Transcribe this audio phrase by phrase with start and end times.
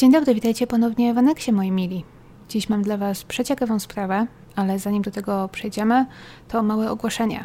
[0.00, 2.04] Dzień dobry, witajcie ponownie w Aneksie, moi mili.
[2.48, 4.26] Dziś mam dla Was przeciekawą sprawę,
[4.56, 6.06] ale zanim do tego przejdziemy,
[6.48, 7.44] to małe ogłoszenia.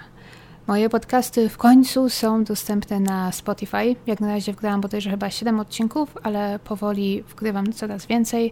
[0.67, 3.95] Moje podcasty w końcu są dostępne na Spotify.
[4.07, 8.51] Jak na razie wgrałam bodajże chyba 7 odcinków, ale powoli wgrywam coraz więcej.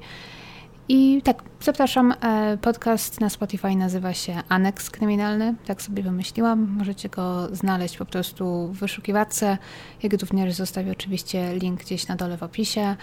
[0.92, 2.14] I tak, zapraszam.
[2.22, 5.56] E, podcast na Spotify nazywa się Aneks Kryminalny.
[5.66, 6.76] Tak sobie wymyśliłam.
[6.78, 9.58] Możecie go znaleźć po prostu w wyszukiwarce.
[10.04, 12.96] Jak również zostawię oczywiście link gdzieś na dole w opisie.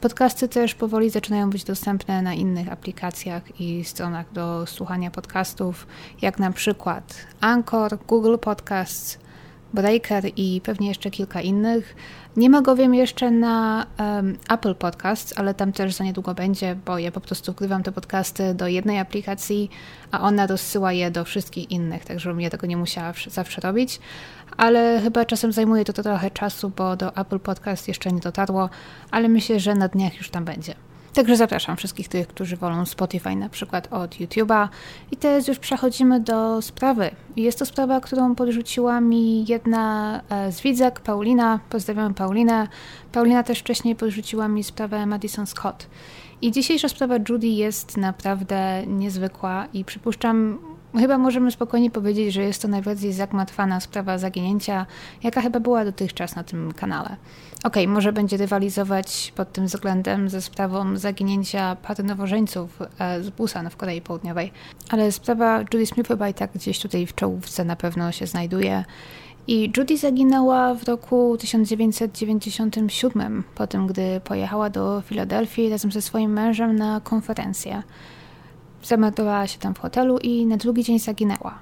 [0.00, 5.86] Podcasty też powoli zaczynają być dostępne na innych aplikacjach i stronach do słuchania podcastów,
[6.22, 9.18] jak na przykład Anchor, Google Podcasts,
[9.74, 11.96] Breaker i pewnie jeszcze kilka innych.
[12.36, 16.76] Nie ma go wiem jeszcze na um, Apple Podcasts, ale tam też za niedługo będzie,
[16.86, 19.70] bo ja po prostu wgrywam te podcasty do jednej aplikacji,
[20.10, 24.00] a ona rozsyła je do wszystkich innych, tak żebym ja tego nie musiała zawsze robić.
[24.56, 28.70] Ale chyba czasem zajmuje to, to trochę czasu, bo do Apple Podcast jeszcze nie dotarło,
[29.10, 30.74] ale myślę, że na dniach już tam będzie.
[31.14, 34.68] Także zapraszam wszystkich tych, którzy wolą Spotify na przykład od YouTube'a.
[35.12, 37.10] I teraz już przechodzimy do sprawy.
[37.36, 41.60] Jest to sprawa, którą podrzuciła mi jedna e, z widzek, Paulina.
[41.70, 42.68] Pozdrawiam Paulinę.
[43.12, 45.86] Paulina też wcześniej podrzuciła mi sprawę Madison Scott.
[46.42, 50.58] I dzisiejsza sprawa Judy jest naprawdę niezwykła i przypuszczam,
[51.00, 54.86] chyba możemy spokojnie powiedzieć, że jest to najbardziej zagmatwana sprawa zaginięcia,
[55.22, 57.16] jaka chyba była dotychczas na tym kanale.
[57.64, 63.30] Okej, okay, może będzie rywalizować pod tym względem ze sprawą zaginięcia pary nowożeńców e, z
[63.30, 64.52] Busan w Korei Południowej,
[64.90, 68.84] ale sprawa Judy Smith chyba i tak gdzieś tutaj w czołówce na pewno się znajduje.
[69.46, 76.32] I Judy zaginęła w roku 1997, po tym gdy pojechała do Filadelfii razem ze swoim
[76.32, 77.82] mężem na konferencję.
[78.84, 81.58] Zameldowała się tam w hotelu i na drugi dzień zaginęła.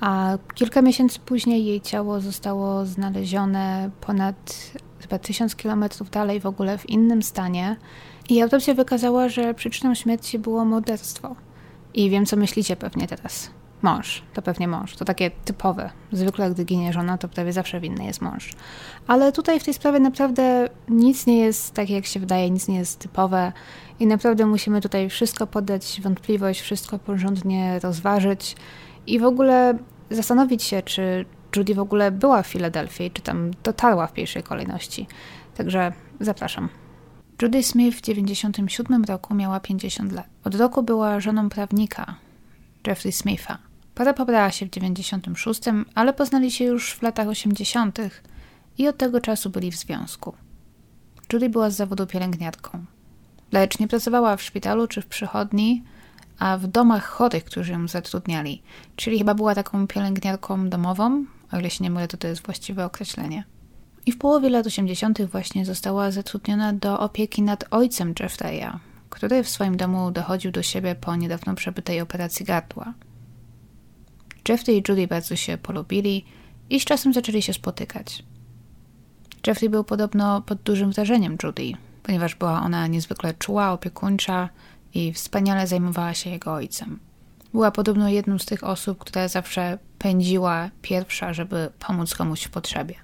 [0.00, 6.78] A kilka miesięcy później jej ciało zostało znalezione ponad chyba tysiąc kilometrów dalej, w ogóle
[6.78, 7.76] w innym stanie.
[8.28, 11.36] I autopsja wykazała, że przyczyną śmierci było morderstwo.
[11.94, 13.50] I wiem, co myślicie pewnie teraz.
[13.82, 14.96] Mąż, to pewnie mąż.
[14.96, 15.90] To takie typowe.
[16.12, 18.52] Zwykle, gdy ginie żona, to prawie zawsze winny jest mąż.
[19.06, 22.78] Ale tutaj w tej sprawie naprawdę nic nie jest tak, jak się wydaje, nic nie
[22.78, 23.52] jest typowe.
[24.00, 28.56] I naprawdę musimy tutaj wszystko poddać wątpliwość, wszystko porządnie rozważyć
[29.06, 29.78] i w ogóle
[30.10, 31.24] zastanowić się, czy
[31.56, 35.06] Judy w ogóle była w Filadelfii, czy tam dotarła w pierwszej kolejności.
[35.54, 36.68] Także zapraszam.
[37.42, 40.26] Judy Smith w 1997 roku miała 50 lat.
[40.44, 42.14] Od roku była żoną prawnika
[42.86, 43.58] Jeffrey Smitha.
[43.94, 45.62] Para pobrała się w 96,
[45.94, 47.98] ale poznali się już w latach 80.
[48.78, 50.34] i od tego czasu byli w związku.
[51.32, 52.84] Judy była z zawodu pielęgniarką.
[53.52, 55.82] Lecz nie pracowała w szpitalu czy w przychodni,
[56.38, 58.62] a w domach chorych, którzy ją zatrudniali.
[58.96, 62.84] Czyli chyba była taką pielęgniarką domową, o ile się nie mylę, to to jest właściwe
[62.84, 63.44] określenie.
[64.06, 65.22] I w połowie lat 80.
[65.22, 68.78] właśnie została zatrudniona do opieki nad ojcem Jeffreya,
[69.10, 72.94] który w swoim domu dochodził do siebie po niedawno przebytej operacji gardła.
[74.48, 76.24] Jeffrey i Judy bardzo się polubili
[76.70, 78.22] i z czasem zaczęli się spotykać.
[79.46, 81.72] Jeffrey był podobno pod dużym wrażeniem Judy,
[82.04, 84.48] ponieważ była ona niezwykle czuła, opiekuńcza
[84.94, 87.00] i wspaniale zajmowała się jego ojcem.
[87.52, 92.94] Była podobno jedną z tych osób, która zawsze pędziła pierwsza, żeby pomóc komuś w potrzebie.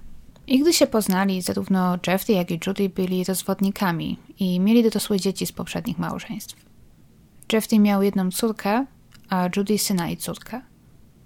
[0.47, 5.45] I gdy się poznali, zarówno Jeffrey, jak i Judy byli rozwodnikami i mieli dorosłe dzieci
[5.45, 6.55] z poprzednich małżeństw.
[7.53, 8.85] Jeffrey miał jedną córkę,
[9.29, 10.61] a Judy syna i córkę.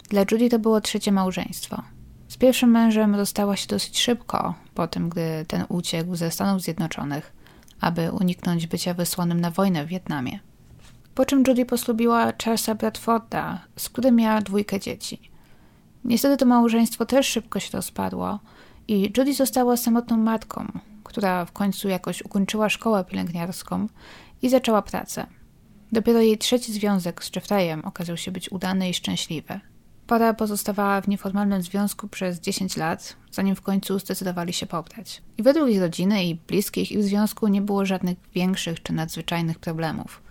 [0.09, 1.83] Dla Judy to było trzecie małżeństwo.
[2.27, 7.33] Z pierwszym mężem rozstała się dosyć szybko, po tym gdy ten uciekł ze Stanów Zjednoczonych,
[7.81, 10.39] aby uniknąć bycia wysłanym na wojnę w Wietnamie.
[11.15, 15.31] Po czym Judy poslubiła Charlesa Bradforda, z którym miała dwójkę dzieci.
[16.03, 18.39] Niestety to małżeństwo też szybko się rozpadło
[18.87, 20.71] i Judy została samotną matką,
[21.03, 23.87] która w końcu jakoś ukończyła szkołę pielęgniarską
[24.41, 25.27] i zaczęła pracę.
[25.91, 29.59] Dopiero jej trzeci związek z Jeffreyem okazał się być udany i szczęśliwy.
[30.07, 35.21] Para pozostawała w nieformalnym związku przez 10 lat, zanim w końcu zdecydowali się pobrać.
[35.37, 40.21] I według ich rodziny i bliskich ich związku nie było żadnych większych czy nadzwyczajnych problemów.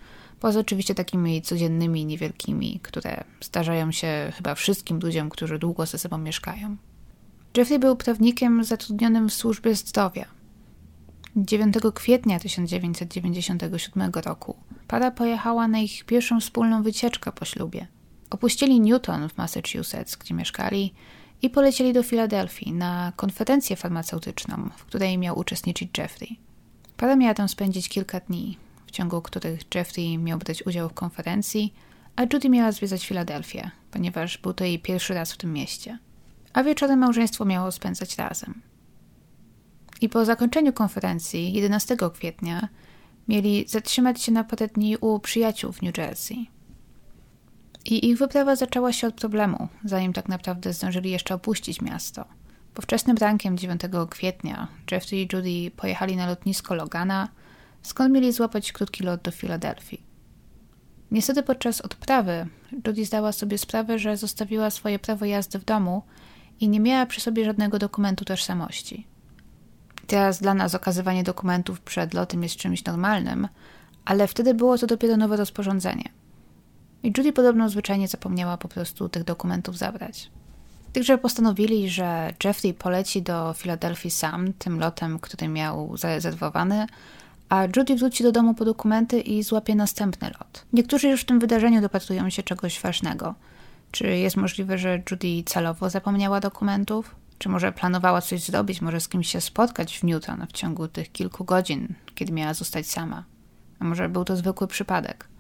[0.41, 6.19] Poza oczywiście takimi codziennymi, niewielkimi, które zdarzają się chyba wszystkim ludziom, którzy długo ze sobą
[6.19, 6.77] mieszkają.
[7.57, 10.25] Jeffrey był prawnikiem zatrudnionym w służbie zdrowia.
[11.37, 14.57] 9 kwietnia 1997 roku
[14.89, 17.87] para pojechała na ich pierwszą wspólną wycieczkę po ślubie.
[18.35, 20.95] Opuścili Newton w Massachusetts, gdzie mieszkali,
[21.43, 26.39] i polecieli do Filadelfii na konferencję farmaceutyczną, w której miał uczestniczyć Jeffrey.
[26.97, 28.59] Para miała tam spędzić kilka dni,
[28.93, 31.75] ciągu których Jeffrey miał brać udział w konferencji,
[32.17, 35.99] a Judy miała zwiedzać Filadelfię, ponieważ był to jej pierwszy raz w tym mieście.
[36.53, 38.63] A wieczorem małżeństwo miało spędzać razem.
[40.01, 42.69] I po zakończeniu konferencji 11 kwietnia
[43.29, 46.47] Mieli zatrzymać się na parę dni u przyjaciół w New Jersey.
[47.85, 52.25] I ich wyprawa zaczęła się od problemu, zanim tak naprawdę zdążyli jeszcze opuścić miasto.
[52.75, 57.29] Bo wczesnym rankiem 9 kwietnia Jeffrey i Judy pojechali na lotnisko Logana,
[57.83, 60.03] skąd mieli złapać krótki lot do Filadelfii.
[61.11, 62.47] Niestety podczas odprawy
[62.87, 66.03] Judy zdała sobie sprawę, że zostawiła swoje prawo jazdy w domu
[66.61, 69.07] i nie miała przy sobie żadnego dokumentu tożsamości.
[70.07, 73.49] Teraz dla nas okazywanie dokumentów przed lotem jest czymś normalnym,
[74.05, 76.24] ale wtedy było to dopiero nowe rozporządzenie.
[77.05, 80.31] I Judy podobno zwyczajnie zapomniała po prostu tych dokumentów zabrać.
[80.93, 86.87] Także postanowili, że Jeffrey poleci do Filadelfii sam, tym lotem, który miał zarezerwowany,
[87.49, 90.65] a Judy wróci do domu po dokumenty i złapie następny lot.
[90.73, 93.35] Niektórzy już w tym wydarzeniu dopatrują się czegoś ważnego.
[93.91, 97.15] Czy jest możliwe, że Judy celowo zapomniała dokumentów?
[97.39, 101.13] Czy może planowała coś zrobić, może z kimś się spotkać w Newton w ciągu tych
[101.13, 103.25] kilku godzin, kiedy miała zostać sama?
[103.79, 105.34] A może był to zwykły przypadek?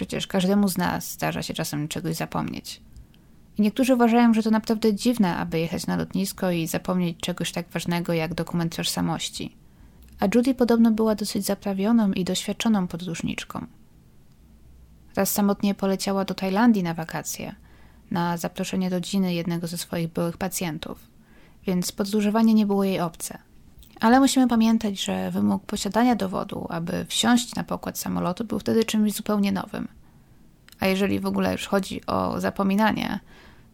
[0.00, 2.80] Przecież każdemu z nas zdarza się czasem czegoś zapomnieć.
[3.58, 7.68] I niektórzy uważają, że to naprawdę dziwne, aby jechać na lotnisko i zapomnieć czegoś tak
[7.68, 9.56] ważnego jak dokument tożsamości.
[10.20, 13.66] A Judy podobno była dosyć zaprawioną i doświadczoną podróżniczką.
[15.16, 17.54] Raz samotnie poleciała do Tajlandii na wakacje,
[18.10, 20.98] na zaproszenie rodziny jednego ze swoich byłych pacjentów,
[21.66, 23.38] więc podróżowanie nie było jej obce.
[24.00, 29.12] Ale musimy pamiętać, że wymóg posiadania dowodu, aby wsiąść na pokład samolotu, był wtedy czymś
[29.12, 29.88] zupełnie nowym.
[30.80, 33.20] A jeżeli w ogóle już chodzi o zapominanie,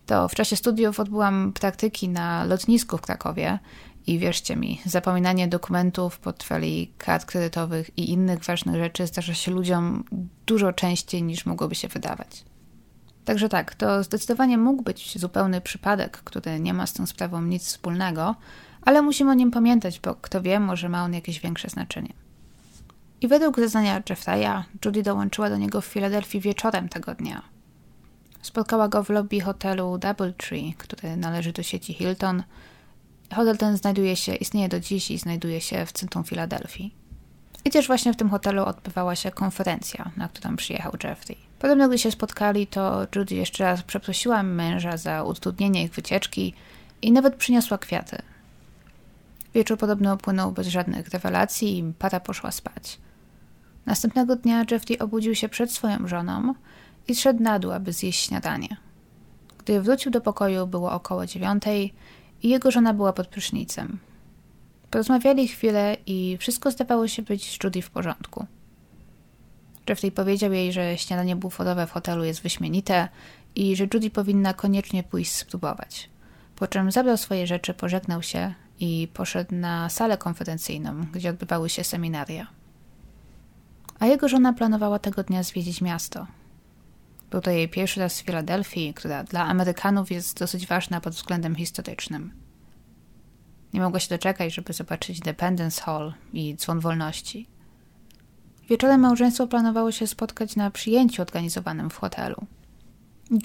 [0.07, 3.59] to w czasie studiów odbyłam praktyki na lotnisku w Krakowie
[4.07, 10.05] i wierzcie mi, zapominanie dokumentów, portfeli, kart kredytowych i innych ważnych rzeczy zdarza się ludziom
[10.47, 12.45] dużo częściej niż mogłoby się wydawać.
[13.25, 17.65] Także tak, to zdecydowanie mógł być zupełny przypadek, który nie ma z tą sprawą nic
[17.67, 18.35] wspólnego,
[18.87, 22.13] ale musimy o nim pamiętać, bo kto wie, może ma on jakieś większe znaczenie.
[23.21, 27.43] I według zeznania Jeffreya, Judy dołączyła do niego w Filadelfii wieczorem tego dnia.
[28.43, 32.43] Spotkała go w lobby hotelu Doubletree, który należy do sieci Hilton.
[33.35, 36.95] Hotel ten znajduje się, istnieje do dziś i znajduje się w centrum Filadelfii.
[37.65, 41.37] I też właśnie w tym hotelu odbywała się konferencja, na którą przyjechał Jeffrey.
[41.59, 46.55] Podobno, gdy się spotkali, to Judy jeszcze raz przeprosiła męża za utrudnienie ich wycieczki
[47.03, 48.23] i nawet przyniosła kwiaty.
[49.57, 52.99] Wieczór podobno upłynął bez żadnych rewelacji i para poszła spać.
[53.87, 56.55] Następnego dnia Jeffrey obudził się przed swoją żoną
[57.09, 58.77] i szedł na dół, aby zjeść śniadanie.
[59.59, 61.95] Gdy wrócił do pokoju, było około dziewiątej
[62.43, 63.99] i jego żona była pod prysznicem.
[64.91, 68.47] Porozmawiali chwilę i wszystko zdawało się być z Judy w porządku.
[69.89, 73.09] Jeffrey powiedział jej, że śniadanie buforowe w hotelu jest wyśmienite
[73.55, 76.11] i że Judy powinna koniecznie pójść spróbować.
[76.57, 81.85] Po czym zabrał swoje rzeczy, pożegnał się i poszedł na salę konferencyjną, gdzie odbywały się
[81.85, 82.47] seminaria.
[83.99, 86.27] A jego żona planowała tego dnia zwiedzić miasto.
[87.31, 91.55] Był to jej pierwszy raz w Filadelfii, która dla Amerykanów jest dosyć ważna pod względem
[91.55, 92.33] historycznym.
[93.73, 97.47] Nie mogła się doczekać, żeby zobaczyć Independence Hall i Dzwon Wolności.
[98.69, 102.47] Wieczorem małżeństwo planowało się spotkać na przyjęciu organizowanym w hotelu.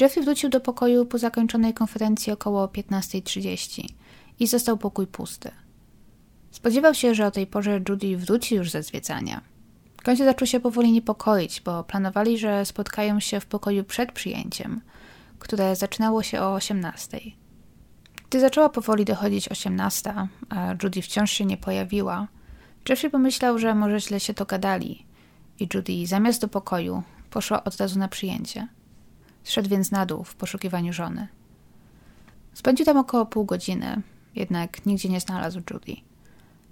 [0.02, 4.01] Jeffrey wrócił do pokoju po zakończonej konferencji około 15.30
[4.40, 5.52] i został pokój pusty.
[6.52, 9.42] Spodziewał się, że o tej porze Judy wróci już ze zwiedzania.
[9.98, 14.82] W końcu zaczął się powoli niepokoić, bo planowali, że spotkają się w pokoju przed przyjęciem,
[15.40, 17.32] które zaczynało się o 18.00.
[18.30, 20.14] Gdy zaczęła powoli dochodzić 18,
[20.50, 22.28] a Judy wciąż się nie pojawiła,
[22.90, 25.06] Jeffrey pomyślał, że może źle się dogadali
[25.60, 28.68] i Judy zamiast do pokoju poszła od razu na przyjęcie.
[29.44, 31.28] Zszedł więc na dół w poszukiwaniu żony.
[32.54, 34.02] Spędził tam około pół godziny,
[34.36, 35.96] jednak nigdzie nie znalazł Judy.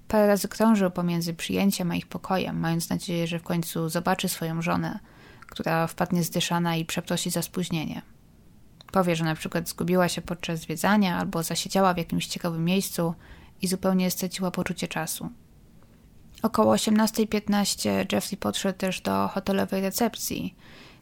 [0.07, 4.61] Parę razy krążył pomiędzy przyjęciem a ich pokojem, mając nadzieję, że w końcu zobaczy swoją
[4.61, 4.99] żonę,
[5.47, 8.01] która wpadnie zdyszana i przeprosi za spóźnienie.
[8.91, 13.13] Powie, że na przykład zgubiła się podczas zwiedzania albo zasiedziała w jakimś ciekawym miejscu
[13.61, 15.29] i zupełnie straciła poczucie czasu.
[16.41, 20.55] Około 18.15 Jeffrey podszedł też do hotelowej recepcji,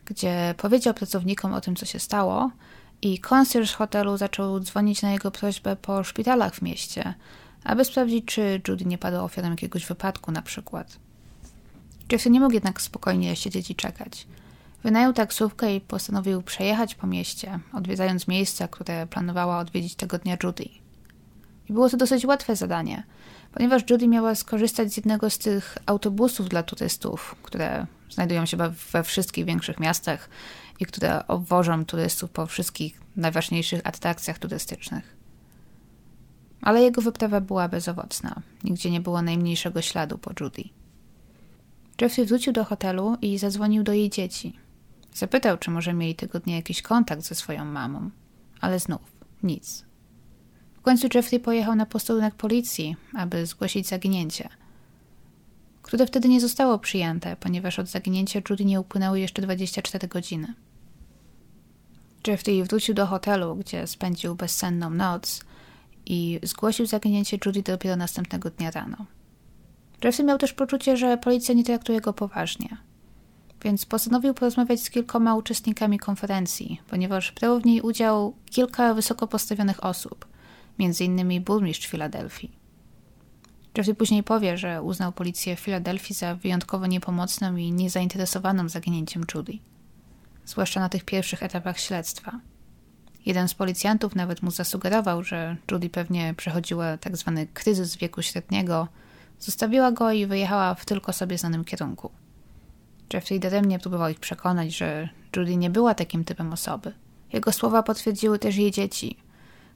[0.06, 2.52] gdzie powiedział pracownikom o tym, co się stało
[3.02, 7.14] i concierge hotelu zaczął dzwonić na jego prośbę po szpitalach w mieście,
[7.64, 11.00] aby sprawdzić, czy Judy nie padła ofiarą jakiegoś wypadku na przykład.
[12.12, 14.28] Jeffrey nie mógł jednak spokojnie siedzieć i czekać.
[14.84, 20.66] Wynajął taksówkę i postanowił przejechać po mieście, odwiedzając miejsca, które planowała odwiedzić tego dnia Judy.
[21.70, 23.04] I było to dosyć łatwe zadanie,
[23.54, 28.58] ponieważ Judy miała skorzystać z jednego z tych autobusów dla turystów, które znajdują się
[28.92, 30.30] we wszystkich większych miastach
[30.80, 35.18] i które obwożą turystów po wszystkich najważniejszych atrakcjach turystycznych.
[36.62, 38.42] Ale jego wyprawa była bezowocna.
[38.64, 40.64] Nigdzie nie było najmniejszego śladu po Judy.
[42.02, 44.54] Jeffrey wrócił do hotelu i zadzwonił do jej dzieci.
[45.14, 48.10] Zapytał, czy może mieli tego dnia jakiś kontakt ze swoją mamą,
[48.62, 49.02] ale znów
[49.44, 49.86] nic.
[50.74, 54.50] W końcu Jeffrey pojechał na posterunek policji, aby zgłosić zaginięcie,
[55.82, 60.54] które wtedy nie zostało przyjęte, ponieważ od zaginięcia Judy nie upłynęły jeszcze 24 godziny.
[62.28, 65.42] Jeffrey wrócił do hotelu, gdzie spędził bezsenną noc
[66.06, 68.98] i zgłosił zaginięcie Judy dopiero następnego dnia rano.
[70.04, 72.78] Jeffrey miał też poczucie, że policja nie traktuje go poważnie,
[73.64, 79.84] więc postanowił porozmawiać z kilkoma uczestnikami konferencji, ponieważ brało w niej udział kilka wysoko postawionych
[79.84, 80.26] osób,
[80.80, 81.44] m.in.
[81.44, 82.52] burmistrz Filadelfii.
[83.78, 89.60] Jeffrey później powie, że uznał policję w Filadelfii za wyjątkowo niepomocną i niezainteresowaną zaginięciem Judy
[90.48, 92.40] zwłaszcza na tych pierwszych etapach śledztwa.
[93.26, 98.88] Jeden z policjantów nawet mu zasugerował, że Judy pewnie przechodziła tak zwany kryzys wieku średniego,
[99.40, 102.12] zostawiła go i wyjechała w tylko sobie znanym kierunku.
[103.14, 106.94] Jeffrey daremnie próbował ich przekonać, że Judy nie była takim typem osoby.
[107.34, 109.18] Jego słowa potwierdziły też jej dzieci,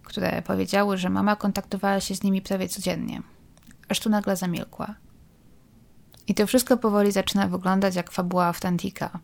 [0.04, 3.22] które powiedziały, że mama kontaktowała się z nimi prawie codziennie,
[3.90, 4.96] aż tu nagle zamilkła.
[6.28, 9.20] I to wszystko powoli zaczyna wyglądać jak fabuła autentika,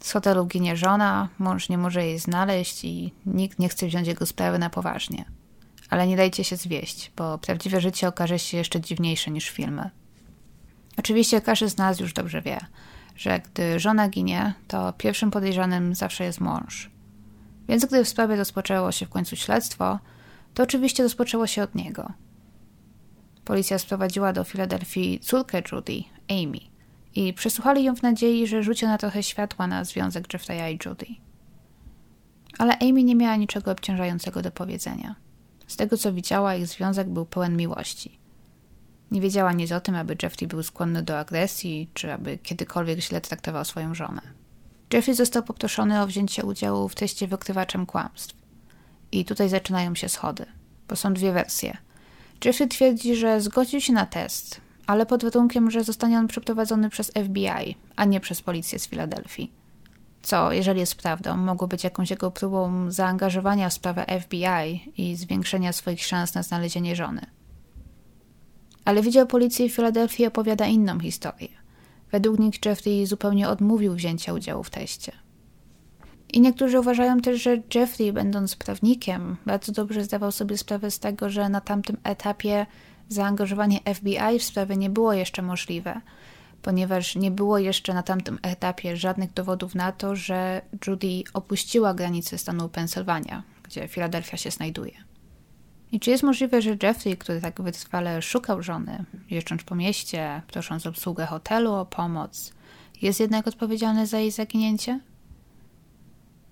[0.00, 4.26] z hotelu ginie żona, mąż nie może jej znaleźć i nikt nie chce wziąć jego
[4.26, 5.24] sprawy na poważnie.
[5.90, 9.90] Ale nie dajcie się zwieść, bo prawdziwe życie okaże się jeszcze dziwniejsze niż filmy.
[10.96, 12.58] Oczywiście każdy z nas już dobrze wie,
[13.16, 16.90] że gdy żona ginie, to pierwszym podejrzanym zawsze jest mąż.
[17.68, 19.98] Więc gdy w sprawie rozpoczęło się w końcu śledztwo,
[20.54, 22.12] to oczywiście rozpoczęło się od niego.
[23.44, 26.60] Policja sprowadziła do Filadelfii córkę Judy, Amy,
[27.14, 31.06] i przesłuchali ją w nadziei, że rzuci na trochę światła na związek Jeffreya i Judy.
[32.58, 35.14] Ale Amy nie miała niczego obciążającego do powiedzenia.
[35.66, 38.18] Z tego co widziała, ich związek był pełen miłości.
[39.10, 43.20] Nie wiedziała nic o tym, aby Jeffrey był skłonny do agresji, czy aby kiedykolwiek źle
[43.20, 44.20] traktował swoją żonę.
[44.92, 48.34] Jeffrey został poproszony o wzięcie udziału w teście wykrywaczem kłamstw.
[49.12, 50.46] I tutaj zaczynają się schody,
[50.88, 51.76] bo są dwie wersje.
[52.44, 57.10] Jeffrey twierdzi, że zgodził się na test, ale pod warunkiem, że zostanie on przeprowadzony przez
[57.10, 59.52] FBI, a nie przez policję z Filadelfii.
[60.22, 65.72] Co, jeżeli jest prawdą, mogło być jakąś jego próbą zaangażowania w sprawę FBI i zwiększenia
[65.72, 67.26] swoich szans na znalezienie żony.
[68.84, 71.48] Ale widział policję w Filadelfii opowiada inną historię.
[72.10, 75.12] Według nich Jeffrey zupełnie odmówił wzięcia udziału w teście.
[76.32, 81.30] I niektórzy uważają też, że Jeffrey, będąc prawnikiem, bardzo dobrze zdawał sobie sprawę z tego,
[81.30, 82.66] że na tamtym etapie
[83.08, 86.00] zaangażowanie FBI w sprawę nie było jeszcze możliwe,
[86.62, 92.38] ponieważ nie było jeszcze na tamtym etapie żadnych dowodów na to, że Judy opuściła granice
[92.38, 94.92] stanu Pensylwania, gdzie Filadelfia się znajduje.
[95.92, 100.86] I czy jest możliwe, że Jeffrey, który tak wytrwale szukał żony, jeżdżąc po mieście, prosząc
[100.86, 102.52] obsługę hotelu o pomoc,
[103.02, 105.00] jest jednak odpowiedzialny za jej zaginięcie?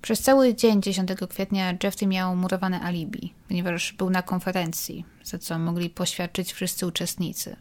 [0.02, 5.58] Przez cały dzień 10 kwietnia Jeffrey miał murowane alibi, ponieważ był na konferencji, za co
[5.58, 7.56] mogli poświadczyć wszyscy uczestnicy.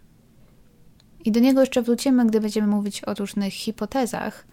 [1.26, 4.48] I do niego jeszcze wrócimy, gdy będziemy mówić o różnych hipotezach,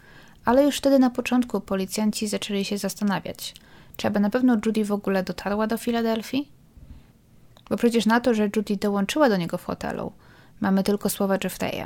[0.45, 3.53] ale już wtedy na początku policjanci zaczęli się zastanawiać,
[3.97, 6.51] czy aby na pewno Judy w ogóle dotarła do Filadelfii?
[7.69, 10.11] Bo przecież na to, że Judy dołączyła do niego w hotelu,
[10.61, 11.85] mamy tylko słowa Jeffreya.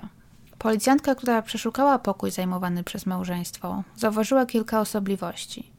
[0.58, 5.72] Policjantka, która przeszukała pokój zajmowany przez małżeństwo, zauważyła kilka osobliwości–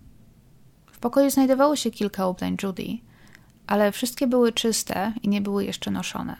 [0.99, 2.99] w pokoju znajdowało się kilka ubrań Judy,
[3.67, 6.37] ale wszystkie były czyste i nie były jeszcze noszone.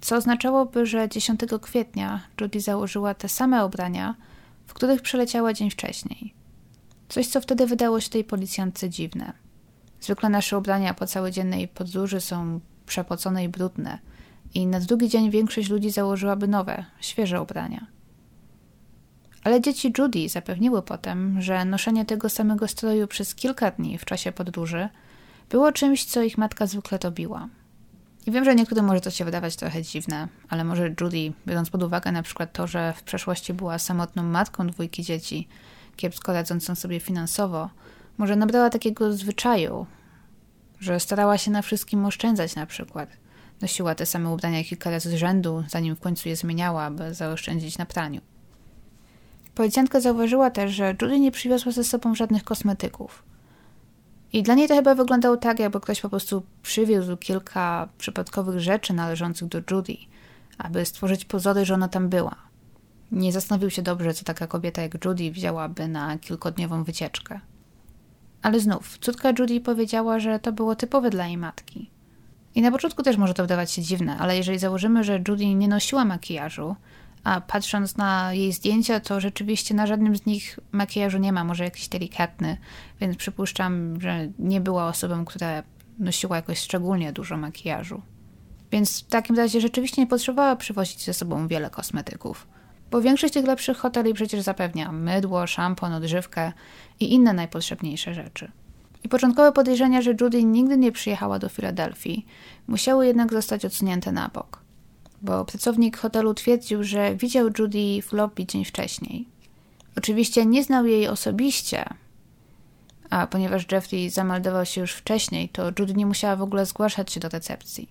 [0.00, 4.14] Co oznaczałoby, że 10 kwietnia Judy założyła te same ubrania,
[4.66, 6.34] w których przeleciała dzień wcześniej.
[7.08, 9.32] Coś, co wtedy wydało się tej policjantce dziwne.
[10.00, 13.98] Zwykle nasze ubrania po całodziennej podróży są przepocone i brudne,
[14.54, 17.86] i na drugi dzień większość ludzi założyłaby nowe, świeże ubrania.
[19.44, 24.32] Ale dzieci Judy zapewniły potem, że noszenie tego samego stroju przez kilka dni w czasie
[24.32, 24.88] podróży
[25.50, 27.48] było czymś, co ich matka zwykle robiła.
[28.26, 31.82] I wiem, że niektórym może to się wydawać trochę dziwne, ale może Judy, biorąc pod
[31.82, 35.48] uwagę na przykład to, że w przeszłości była samotną matką dwójki dzieci,
[35.96, 37.70] kiepsko radzącą sobie finansowo,
[38.18, 39.86] może nabrała takiego zwyczaju,
[40.80, 43.08] że starała się na wszystkim oszczędzać na przykład.
[43.60, 47.78] Nosiła te same ubrania kilka razy z rzędu, zanim w końcu je zmieniała, aby zaoszczędzić
[47.78, 48.20] na praniu.
[49.58, 53.22] Policjantka zauważyła też, że Judy nie przywiozła ze sobą żadnych kosmetyków.
[54.32, 58.92] I dla niej to chyba wyglądało tak, jakby ktoś po prostu przywiózł kilka przypadkowych rzeczy
[58.92, 59.96] należących do Judy,
[60.58, 62.34] aby stworzyć pozory, że ona tam była.
[63.12, 67.40] Nie zastanowił się dobrze, co taka kobieta jak Judy wzięłaby na kilkodniową wycieczkę.
[68.42, 71.90] Ale znów, córka Judy powiedziała, że to było typowe dla jej matki.
[72.54, 75.68] I na początku też może to wydawać się dziwne, ale jeżeli założymy, że Judy nie
[75.68, 76.76] nosiła makijażu,
[77.28, 81.64] A patrząc na jej zdjęcia, to rzeczywiście na żadnym z nich makijażu nie ma, może
[81.64, 82.56] jakiś delikatny,
[83.00, 85.62] więc przypuszczam, że nie była osobą, która
[85.98, 88.02] nosiła jakoś szczególnie dużo makijażu.
[88.72, 92.46] Więc w takim razie rzeczywiście nie potrzebowała przywozić ze sobą wiele kosmetyków.
[92.90, 96.52] Bo większość tych lepszych hoteli przecież zapewnia mydło, szampon, odżywkę
[97.00, 98.50] i inne najpotrzebniejsze rzeczy.
[99.04, 102.26] I początkowe podejrzenia, że Judy nigdy nie przyjechała do Filadelfii,
[102.66, 104.67] musiały jednak zostać odsunięte na bok.
[105.22, 109.28] Bo pracownik hotelu twierdził, że widział Judy w lobby dzień wcześniej.
[109.96, 111.84] Oczywiście nie znał jej osobiście,
[113.10, 117.20] a ponieważ Jeffrey zameldował się już wcześniej, to Judy nie musiała w ogóle zgłaszać się
[117.20, 117.88] do recepcji.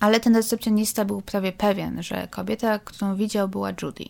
[0.00, 4.04] Ale ten recepcjonista był prawie pewien, że kobieta, którą widział, była Judy.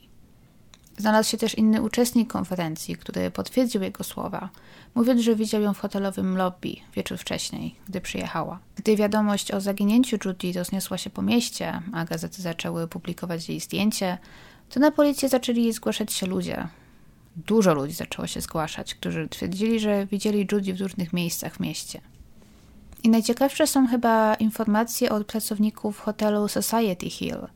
[0.99, 4.49] Znalazł się też inny uczestnik konferencji, który potwierdził jego słowa,
[4.95, 8.59] mówiąc, że widział ją w hotelowym lobby wieczór wcześniej, gdy przyjechała.
[8.77, 14.19] Gdy wiadomość o zaginięciu Judy rozniosła się po mieście, a gazety zaczęły publikować jej zdjęcie,
[14.69, 16.69] to na policję zaczęli zgłaszać się ludzie.
[17.37, 22.01] Dużo ludzi zaczęło się zgłaszać, którzy twierdzili, że widzieli Judy w różnych miejscach w mieście.
[23.03, 27.47] I najciekawsze są chyba informacje od pracowników hotelu Society Hill,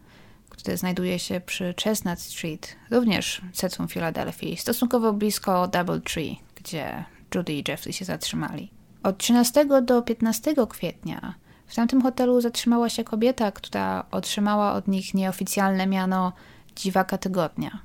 [0.53, 7.05] który znajduje się przy Chestnut Street, również w centrum Filadelfii, stosunkowo blisko Double Tree, gdzie
[7.35, 8.71] Judy i Jeffrey się zatrzymali.
[9.03, 11.35] Od 13 do 15 kwietnia
[11.67, 16.33] w tamtym hotelu zatrzymała się kobieta, która otrzymała od nich nieoficjalne miano
[16.77, 17.79] dziwaka tygodnia.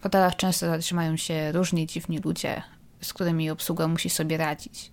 [0.00, 2.62] W hotelach często zatrzymają się różni dziwni ludzie,
[3.00, 4.92] z którymi obsługa musi sobie radzić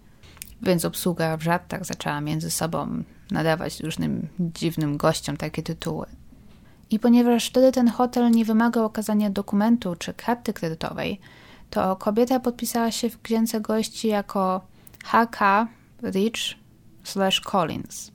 [0.62, 6.06] więc obsługa w żartach zaczęła między sobą nadawać różnym dziwnym gościom takie tytuły.
[6.92, 11.20] I ponieważ wtedy ten hotel nie wymagał okazania dokumentu czy karty kredytowej,
[11.70, 14.62] to kobieta podpisała się w księdze gości jako
[15.04, 15.68] HK
[16.04, 16.56] Rich
[17.04, 18.12] slash Collins.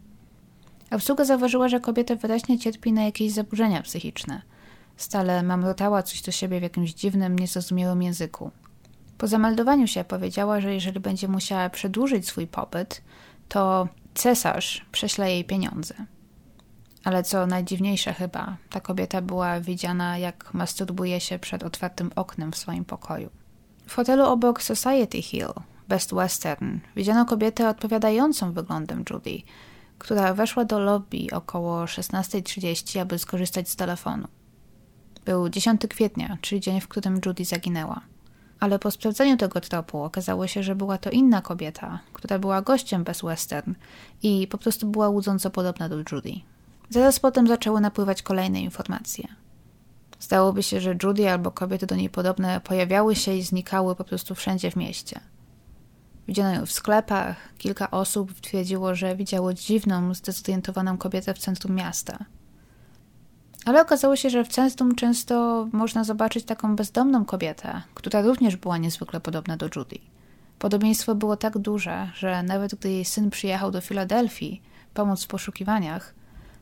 [0.90, 4.42] Obsługa zauważyła, że kobieta wyraźnie cierpi na jakieś zaburzenia psychiczne.
[4.96, 8.50] Stale mamrotała coś do siebie w jakimś dziwnym, niezrozumiałym języku.
[9.18, 13.02] Po zameldowaniu się powiedziała, że jeżeli będzie musiała przedłużyć swój pobyt,
[13.48, 15.94] to cesarz prześle jej pieniądze.
[17.04, 22.56] Ale co najdziwniejsze chyba, ta kobieta była widziana jak masturbuje się przed otwartym oknem w
[22.56, 23.30] swoim pokoju.
[23.86, 25.52] W hotelu obok Society Hill,
[25.88, 29.42] Best Western, widziano kobietę odpowiadającą wyglądem Judy,
[29.98, 34.28] która weszła do lobby około 16.30, aby skorzystać z telefonu.
[35.24, 38.00] Był 10 kwietnia, czyli dzień, w którym Judy zaginęła
[38.64, 43.04] ale po sprawdzeniu tego tropu okazało się, że była to inna kobieta, która była gościem
[43.04, 43.74] bez western
[44.22, 46.32] i po prostu była łudząco podobna do Judy.
[46.94, 49.28] Zaraz potem zaczęły napływać kolejne informacje.
[50.20, 54.34] Zdałoby się, że Judy albo kobiety do niej podobne pojawiały się i znikały po prostu
[54.34, 55.20] wszędzie w mieście.
[56.28, 62.18] Widziano ją w sklepach, kilka osób twierdziło, że widziało dziwną, zdezorientowaną kobietę w centrum miasta–
[63.64, 68.78] ale okazało się, że w centrum często można zobaczyć taką bezdomną kobietę, która również była
[68.78, 69.98] niezwykle podobna do Judy.
[70.58, 74.62] Podobieństwo było tak duże, że nawet gdy jej syn przyjechał do Filadelfii
[74.94, 76.14] pomóc w poszukiwaniach,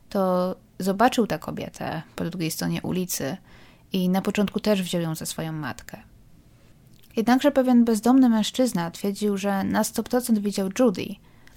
[0.09, 3.37] to zobaczył tę kobietę po drugiej stronie ulicy
[3.93, 5.97] i na początku też wziął ją za swoją matkę.
[7.15, 11.05] Jednakże pewien bezdomny mężczyzna twierdził, że na 100% widział Judy,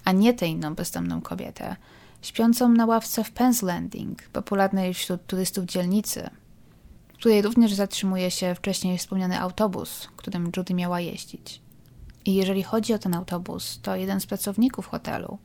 [0.05, 1.77] a nie tę inną bezdomną kobietę,
[2.23, 6.31] śpiącą na ławce w Penn's Landing, popularnej wśród turystów dzielnicy,
[7.09, 11.61] w której również zatrzymuje się wcześniej wspomniany autobus, którym Judy miała jeździć.
[12.25, 15.39] I jeżeli chodzi o ten autobus, to jeden z pracowników hotelu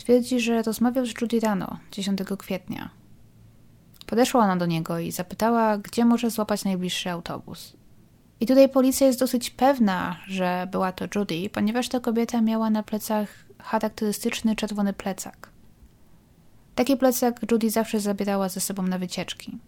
[0.00, 2.90] twierdzi, że rozmawiał z Judy rano, 10 kwietnia.
[4.06, 7.76] Podeszła ona do niego i zapytała, gdzie może złapać najbliższy autobus.
[8.40, 12.82] I tutaj policja jest dosyć pewna, że była to Judy, ponieważ ta kobieta miała na
[12.82, 15.50] plecach charakterystyczny czerwony plecak.
[16.74, 19.58] Taki plecak Judy zawsze zabierała ze sobą na wycieczki.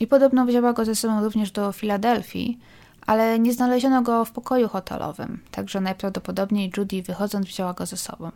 [0.00, 2.58] I podobno wzięła go ze sobą również do Filadelfii,
[3.06, 8.30] ale nie znaleziono go w pokoju hotelowym, także najprawdopodobniej Judy wychodząc wzięła go ze sobą.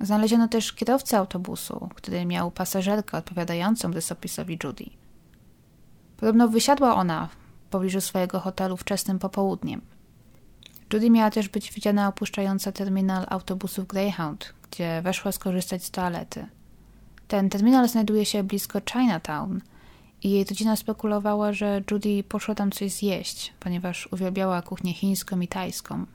[0.00, 4.84] Znaleziono też kierowcę autobusu, który miał pasażerkę odpowiadającą rysopisowi Judy.
[6.16, 7.28] Podobno wysiadła ona
[7.66, 9.80] w pobliżu swojego hotelu wczesnym popołudniem.
[10.92, 16.46] Judy miała też być widziana opuszczająca terminal autobusów Greyhound, gdzie weszła skorzystać z toalety.
[17.28, 19.60] Ten terminal znajduje się blisko Chinatown
[20.22, 25.48] i jej rodzina spekulowała, że Judy poszła tam coś zjeść, ponieważ uwielbiała kuchnię chińską i
[25.48, 26.06] tajską.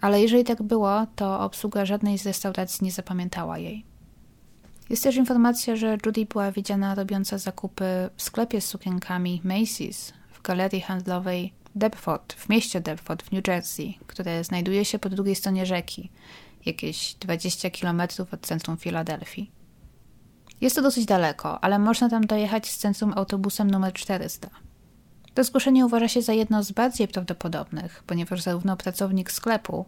[0.00, 3.84] Ale jeżeli tak było, to obsługa żadnej z restauracji nie zapamiętała jej.
[4.90, 7.84] Jest też informacja, że Judy była widziana robiąca zakupy
[8.16, 13.98] w sklepie z sukienkami Macy's w galerii handlowej Deptford, w mieście Deptford w New Jersey,
[14.06, 16.10] które znajduje się po drugiej stronie rzeki,
[16.66, 19.50] jakieś 20 km od centrum Filadelfii.
[20.60, 24.50] Jest to dosyć daleko, ale można tam dojechać z centrum autobusem numer 400.
[25.36, 29.84] To zgłoszenie uważa się za jedno z bardziej prawdopodobnych, ponieważ zarówno pracownik sklepu,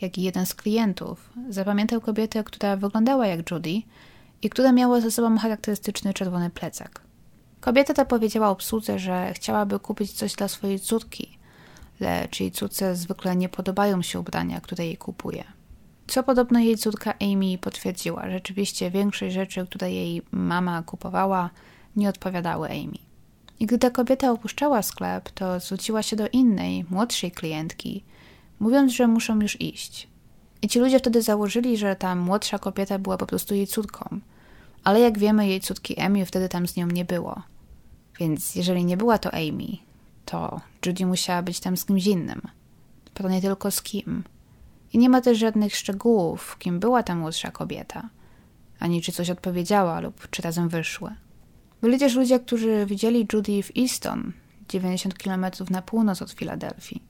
[0.00, 3.82] jak i jeden z klientów zapamiętał kobietę, która wyglądała jak Judy
[4.42, 7.00] i która miała ze sobą charakterystyczny czerwony plecak.
[7.60, 11.38] Kobieta ta powiedziała obsłudze, że chciałaby kupić coś dla swojej córki,
[12.00, 15.44] lecz jej córce zwykle nie podobają się ubrania, które jej kupuje.
[16.06, 18.30] Co podobno jej córka Amy potwierdziła.
[18.30, 21.50] Rzeczywiście większość rzeczy, które jej mama kupowała,
[21.96, 23.05] nie odpowiadały Amy.
[23.60, 28.04] I gdy ta kobieta opuszczała sklep, to zwróciła się do innej, młodszej klientki,
[28.60, 30.08] mówiąc, że muszą już iść.
[30.62, 34.20] I ci ludzie wtedy założyli, że ta młodsza kobieta była po prostu jej córką.
[34.84, 37.42] Ale jak wiemy, jej córki Amy wtedy tam z nią nie było.
[38.18, 39.76] Więc jeżeli nie była to Amy,
[40.24, 42.42] to Judy musiała być tam z kimś innym.
[43.14, 44.24] Pytanie tylko z kim.
[44.92, 48.08] I nie ma też żadnych szczegółów, kim była ta młodsza kobieta,
[48.78, 51.14] ani czy coś odpowiedziała lub czy razem wyszły.
[51.80, 54.32] Byli też ludzie, którzy widzieli Judy w Easton,
[54.68, 57.02] 90 km na północ od Filadelfii.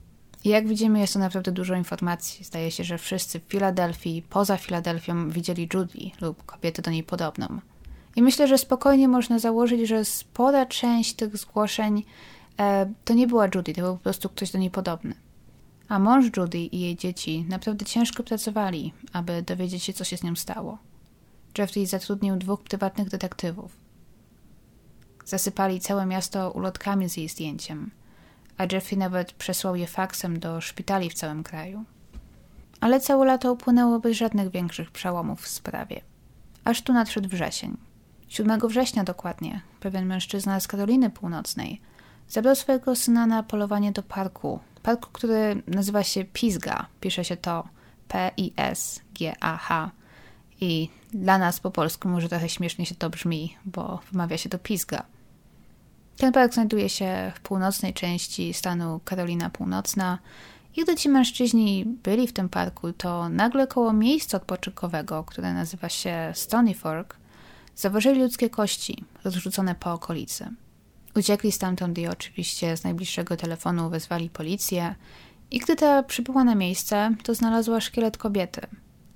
[0.43, 2.45] I jak widzimy, jest to naprawdę dużo informacji.
[2.45, 7.47] Zdaje się, że wszyscy w Filadelfii, poza Filadelfią widzieli Judy lub kobietę do niej podobną.
[8.15, 12.03] I myślę, że spokojnie można założyć, że spora część tych zgłoszeń
[12.59, 15.13] e, to nie była Judy, to był po prostu ktoś do niej podobny.
[15.89, 20.23] A mąż Judy i jej dzieci naprawdę ciężko pracowali, aby dowiedzieć się, co się z
[20.23, 20.77] nią stało.
[21.57, 23.86] Jeffrey zatrudnił dwóch prywatnych detektywów.
[25.27, 27.91] Zasypali całe miasto ulotkami z jej zdjęciem,
[28.57, 31.83] a Jeffrey nawet przesłał je faksem do szpitali w całym kraju.
[32.79, 36.01] Ale całe lato upłynęło bez żadnych większych przełomów w sprawie.
[36.63, 37.77] Aż tu nadszedł wrzesień.
[38.27, 41.81] 7 września dokładnie, pewien mężczyzna z Karoliny Północnej
[42.29, 44.59] zabrał swojego syna na polowanie do parku.
[44.83, 46.87] Parku, który nazywa się Pisga.
[46.99, 47.67] Pisze się to
[48.07, 49.91] P-I-S-G-A-H.
[50.61, 54.59] I dla nas po polsku może trochę śmiesznie się to brzmi, bo wymawia się to
[54.59, 55.03] Pisga.
[56.17, 60.19] Ten park znajduje się w północnej części stanu Karolina Północna.
[60.75, 65.89] I gdy ci mężczyźni byli w tym parku, to nagle koło miejsca odpoczynkowego, które nazywa
[65.89, 67.17] się Stony Fork,
[67.75, 70.49] zauważyli ludzkie kości rozrzucone po okolicy.
[71.15, 74.95] Uciekli stamtąd i oczywiście z najbliższego telefonu wezwali policję.
[75.51, 78.61] I gdy ta przybyła na miejsce, to znalazła szkielet kobiety,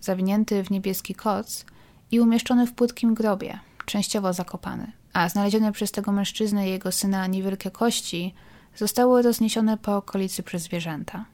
[0.01, 1.65] zawinięty w niebieski koc
[2.11, 5.00] i umieszczony w płytkim grobie, częściowo zakopany.
[5.13, 8.33] A znalezione przez tego mężczyznę i jego syna niewielkie kości
[8.75, 11.25] zostały rozniesione po okolicy przez zwierzęta.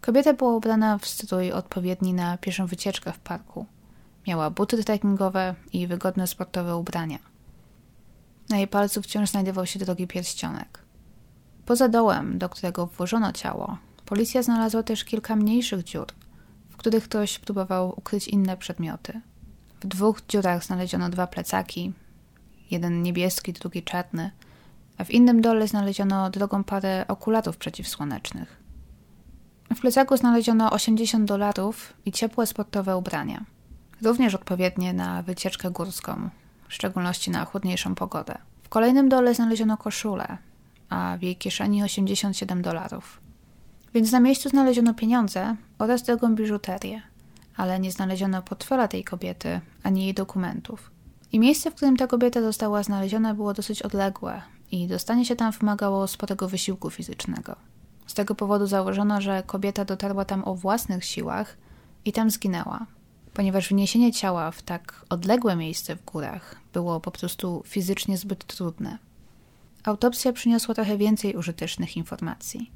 [0.00, 3.66] Kobieta była ubrana w strój odpowiedni na pierwszą wycieczkę w parku.
[4.26, 7.18] Miała buty trekkingowe i wygodne sportowe ubrania.
[8.48, 10.84] Na jej palcu wciąż znajdował się drogi pierścionek.
[11.66, 16.06] Poza dołem, do którego włożono ciało, policja znalazła też kilka mniejszych dziur,
[16.70, 19.20] w których ktoś próbował ukryć inne przedmioty.
[19.80, 21.92] W dwóch dziurach znaleziono dwa plecaki,
[22.70, 24.30] jeden niebieski, drugi czarny,
[24.98, 28.60] a w innym dole znaleziono drogą parę okularów przeciwsłonecznych.
[29.76, 33.44] W plecaku znaleziono 80 dolarów i ciepłe sportowe ubrania,
[34.02, 36.30] również odpowiednie na wycieczkę górską,
[36.68, 38.38] w szczególności na chłodniejszą pogodę.
[38.62, 40.38] W kolejnym dole znaleziono koszulę,
[40.88, 43.20] a w jej kieszeni 87 dolarów.
[43.94, 47.02] Więc na miejscu znaleziono pieniądze oraz drogą biżuterię,
[47.56, 50.90] ale nie znaleziono portfela tej kobiety ani jej dokumentów.
[51.32, 55.52] I miejsce, w którym ta kobieta została znaleziona, było dosyć odległe i dostanie się tam
[55.52, 57.56] wymagało sporego wysiłku fizycznego.
[58.06, 61.56] Z tego powodu założono, że kobieta dotarła tam o własnych siłach
[62.04, 62.86] i tam zginęła,
[63.34, 68.98] ponieważ wniesienie ciała w tak odległe miejsce w górach było po prostu fizycznie zbyt trudne.
[69.84, 72.70] Autopsja przyniosła trochę więcej użytecznych informacji.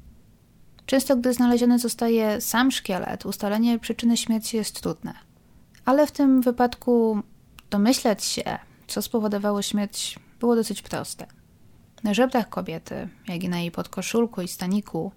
[0.85, 5.13] Często, gdy znaleziony zostaje sam szkielet, ustalenie przyczyny śmierci jest trudne.
[5.85, 7.21] Ale w tym wypadku
[7.75, 11.25] domyśleć się, co spowodowało śmierć, było dosyć proste.
[12.03, 15.11] Na żebrach kobiety, jak i na jej podkoszulku i staniku,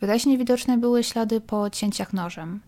[0.00, 2.60] wyraźnie widoczne były ślady po cięciach nożem,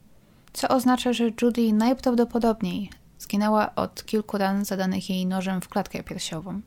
[0.52, 6.60] co oznacza, że Judy najprawdopodobniej zginęła od kilku ran zadanych jej nożem w klatkę piersiową.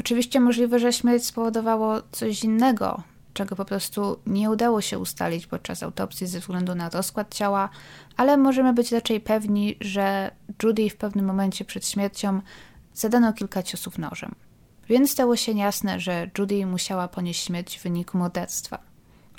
[0.00, 3.02] Oczywiście możliwe, że śmierć spowodowało coś innego,
[3.34, 7.68] czego po prostu nie udało się ustalić podczas autopsji ze względu na rozkład ciała,
[8.16, 10.30] ale możemy być raczej pewni, że
[10.62, 12.40] Judy w pewnym momencie przed śmiercią
[12.94, 14.34] zadano kilka ciosów nożem.
[14.88, 18.78] Więc stało się jasne, że Judy musiała ponieść śmierć w wyniku morderstwa.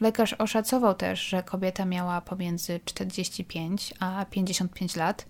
[0.01, 5.25] Lekarz oszacował też, że kobieta miała pomiędzy 45 a 55 lat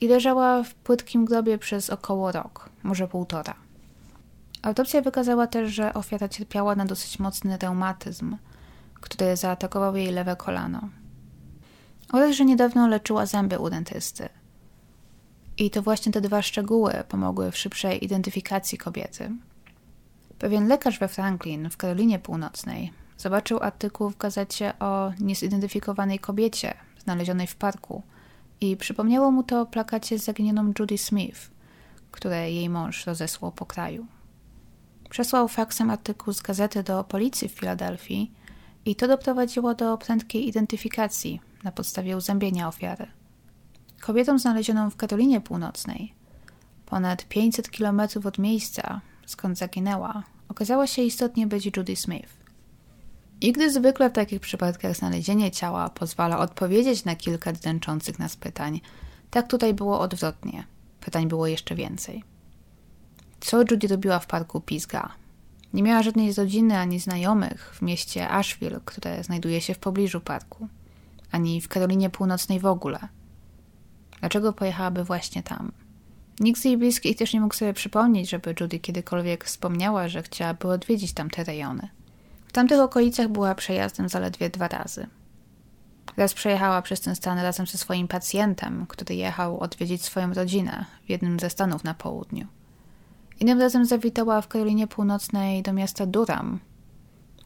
[0.00, 3.54] i leżała w płytkim grobie przez około rok, może półtora.
[4.62, 8.36] Autopsja wykazała też, że ofiara cierpiała na dosyć mocny reumatyzm,
[8.94, 10.88] który zaatakował jej lewe kolano.
[12.12, 14.28] Oraz, że niedawno leczyła zęby u dentysty.
[15.58, 19.30] I to właśnie te dwa szczegóły pomogły w szybszej identyfikacji kobiety.
[20.38, 27.46] Pewien lekarz we Franklin w Karolinie Północnej zobaczył artykuł w gazecie o niezidentyfikowanej kobiecie znalezionej
[27.46, 28.02] w parku
[28.60, 31.50] i przypomniało mu to o plakacie z zaginioną Judy Smith,
[32.10, 34.06] które jej mąż rozesłał po kraju.
[35.12, 38.32] Przesłał faksem artykuł z gazety do policji w Filadelfii
[38.84, 43.06] i to doprowadziło do prędkiej identyfikacji na podstawie uzębienia ofiary.
[44.00, 46.14] Kobietą znalezioną w Karolinie Północnej,
[46.86, 52.32] ponad 500 kilometrów od miejsca, skąd zaginęła, okazała się istotnie być Judy Smith.
[53.40, 58.80] I gdy zwykle w takich przypadkach znalezienie ciała pozwala odpowiedzieć na kilka dręczących nas pytań,
[59.30, 60.64] tak tutaj było odwrotnie.
[61.00, 62.31] Pytań było jeszcze więcej.
[63.44, 65.12] Co Judy robiła w parku Pisga?
[65.72, 70.68] Nie miała żadnej rodziny ani znajomych w mieście Asheville, które znajduje się w pobliżu parku,
[71.30, 72.98] ani w Karolinie Północnej w ogóle.
[74.20, 75.72] Dlaczego pojechałaby właśnie tam?
[76.40, 80.68] Nikt z jej bliskich też nie mógł sobie przypomnieć, żeby Judy kiedykolwiek wspomniała, że chciałaby
[80.68, 81.88] odwiedzić tamte rejony.
[82.46, 85.06] W tamtych okolicach była przejazdem zaledwie dwa razy.
[86.16, 91.10] Raz przejechała przez ten stan razem ze swoim pacjentem, który jechał odwiedzić swoją rodzinę w
[91.10, 92.46] jednym ze stanów na południu.
[93.40, 96.58] Innym razem zawitała w Karolinie Północnej do miasta Durham.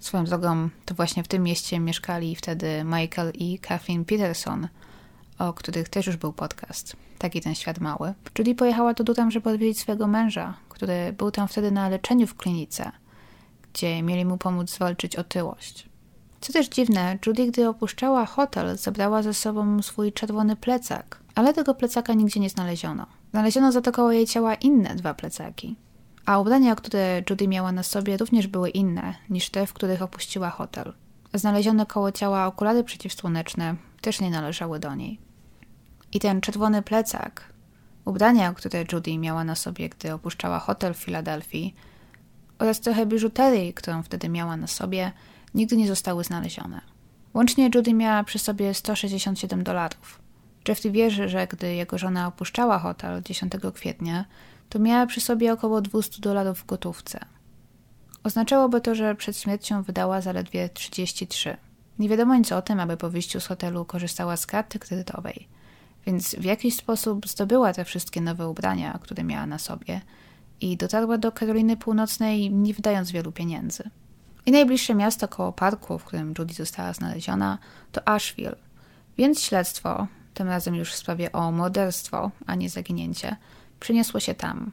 [0.01, 4.69] Swoją drogą to właśnie w tym mieście mieszkali wtedy Michael i Kathleen Peterson,
[5.39, 6.97] o których też już był podcast.
[7.19, 8.15] Taki ten świat mały.
[8.39, 12.37] Judy pojechała do Durham, żeby odwiedzić swojego męża, który był tam wtedy na leczeniu w
[12.37, 12.93] klinice,
[13.73, 15.89] gdzie mieli mu pomóc zwalczyć otyłość.
[16.41, 21.75] Co też dziwne, Judy, gdy opuszczała hotel, zabrała ze sobą swój czerwony plecak, ale tego
[21.75, 23.07] plecaka nigdzie nie znaleziono.
[23.31, 25.77] Znaleziono za to koło jej ciała inne dwa plecaki.
[26.27, 30.51] A ubrania, które Judy miała na sobie, również były inne niż te, w których opuściła
[30.51, 30.93] hotel.
[31.35, 35.21] Znalezione koło ciała okulary przeciwsłoneczne też nie należały do niej.
[36.13, 37.53] I ten czerwony plecak,
[38.05, 41.75] ubrania, które Judy miała na sobie, gdy opuszczała hotel w Filadelfii,
[42.59, 45.13] oraz trochę biżuterii, którą wtedy miała na sobie,
[45.55, 46.81] nigdy nie zostały znalezione.
[47.35, 50.26] Łącznie Judy miała przy sobie 167 dolarów.
[50.69, 54.25] Jeffrey wierzy, że gdy jego żona opuszczała hotel 10 kwietnia,
[54.69, 57.21] to miała przy sobie około 200 dolarów w gotówce.
[58.25, 61.57] Oznaczałoby to, że przed śmiercią wydała zaledwie 33.
[61.99, 65.49] Nie wiadomo nic o tym, aby po wyjściu z hotelu korzystała z karty kredytowej,
[66.07, 70.01] więc w jakiś sposób zdobyła te wszystkie nowe ubrania, które miała na sobie
[70.61, 73.91] i dotarła do Karoliny Północnej, nie wydając wielu pieniędzy.
[74.47, 77.59] I najbliższe miasto koło parku, w którym Judy została znaleziona,
[77.93, 78.57] to Asheville.
[79.19, 83.37] Więc śledztwo, tym razem już w sprawie o morderstwo, a nie zaginięcie,
[83.81, 84.73] przeniosło się tam.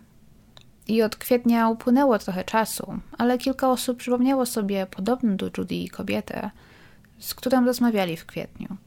[0.88, 6.52] I od kwietnia upłynęło trochę czasu, ale kilka osób przypomniało sobie podobną do Judy kobietę,
[7.20, 8.78] z którą rozmawiali w kwietniu.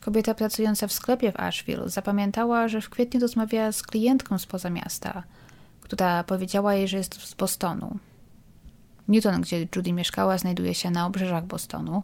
[0.00, 5.22] Kobieta pracująca w sklepie w Asheville zapamiętała, że w kwietniu rozmawiała z klientką spoza miasta,
[5.80, 7.98] która powiedziała jej, że jest z Bostonu.
[9.08, 12.02] Newton, gdzie Judy mieszkała, znajduje się na obrzeżach Bostonu,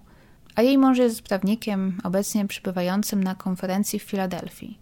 [0.54, 4.78] a jej mąż jest prawnikiem obecnie przybywającym na konferencji w Filadelfii.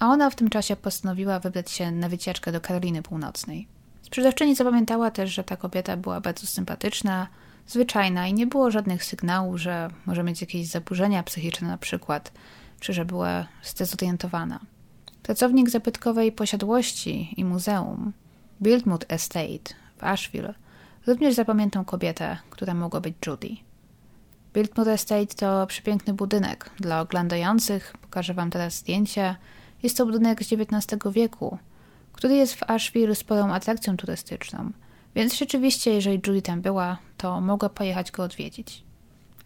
[0.00, 3.68] A ona w tym czasie postanowiła wybrać się na wycieczkę do Karoliny Północnej.
[4.02, 7.26] Sprzedawczyni zapamiętała też, że ta kobieta była bardzo sympatyczna,
[7.66, 12.32] zwyczajna i nie było żadnych sygnałów, że może mieć jakieś zaburzenia psychiczne na przykład,
[12.80, 14.60] czy że była zdezorientowana.
[15.22, 18.12] Pracownik zabytkowej posiadłości i muzeum
[18.62, 20.54] Biltmouth Estate w Asheville
[21.06, 23.67] również zapamiętał kobietę, która mogła być Judy.
[24.54, 26.70] Biltmouth Estate to przepiękny budynek.
[26.80, 29.36] Dla oglądających pokażę Wam teraz zdjęcie.
[29.82, 31.58] Jest to budynek z XIX wieku,
[32.12, 34.70] który jest w Asheville sporą atrakcją turystyczną,
[35.14, 38.84] więc rzeczywiście, jeżeli Judy tam była, to mogła pojechać go odwiedzić.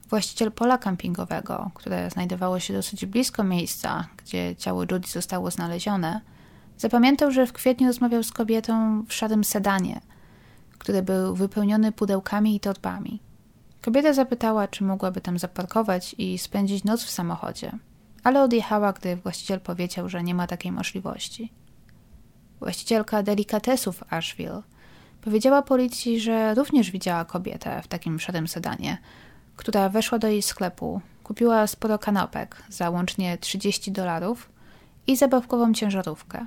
[0.08, 6.20] Właściciel pola kampingowego, które znajdowało się dosyć blisko miejsca, gdzie ciało Judy zostało znalezione,
[6.78, 10.00] zapamiętał, że w kwietniu rozmawiał z kobietą w szarym sedanie,
[10.78, 13.20] który był wypełniony pudełkami i torbami.
[13.82, 17.72] Kobieta zapytała, czy mogłaby tam zaparkować i spędzić noc w samochodzie,
[18.24, 21.52] ale odjechała, gdy właściciel powiedział, że nie ma takiej możliwości.
[22.60, 24.62] Właścicielka delikatesów Asheville
[25.20, 28.98] powiedziała policji, że również widziała kobietę w takim szarym sedanie,
[29.56, 34.52] która weszła do jej sklepu, kupiła sporo kanapek za łącznie 30 dolarów
[35.06, 36.46] i zabawkową ciężarówkę.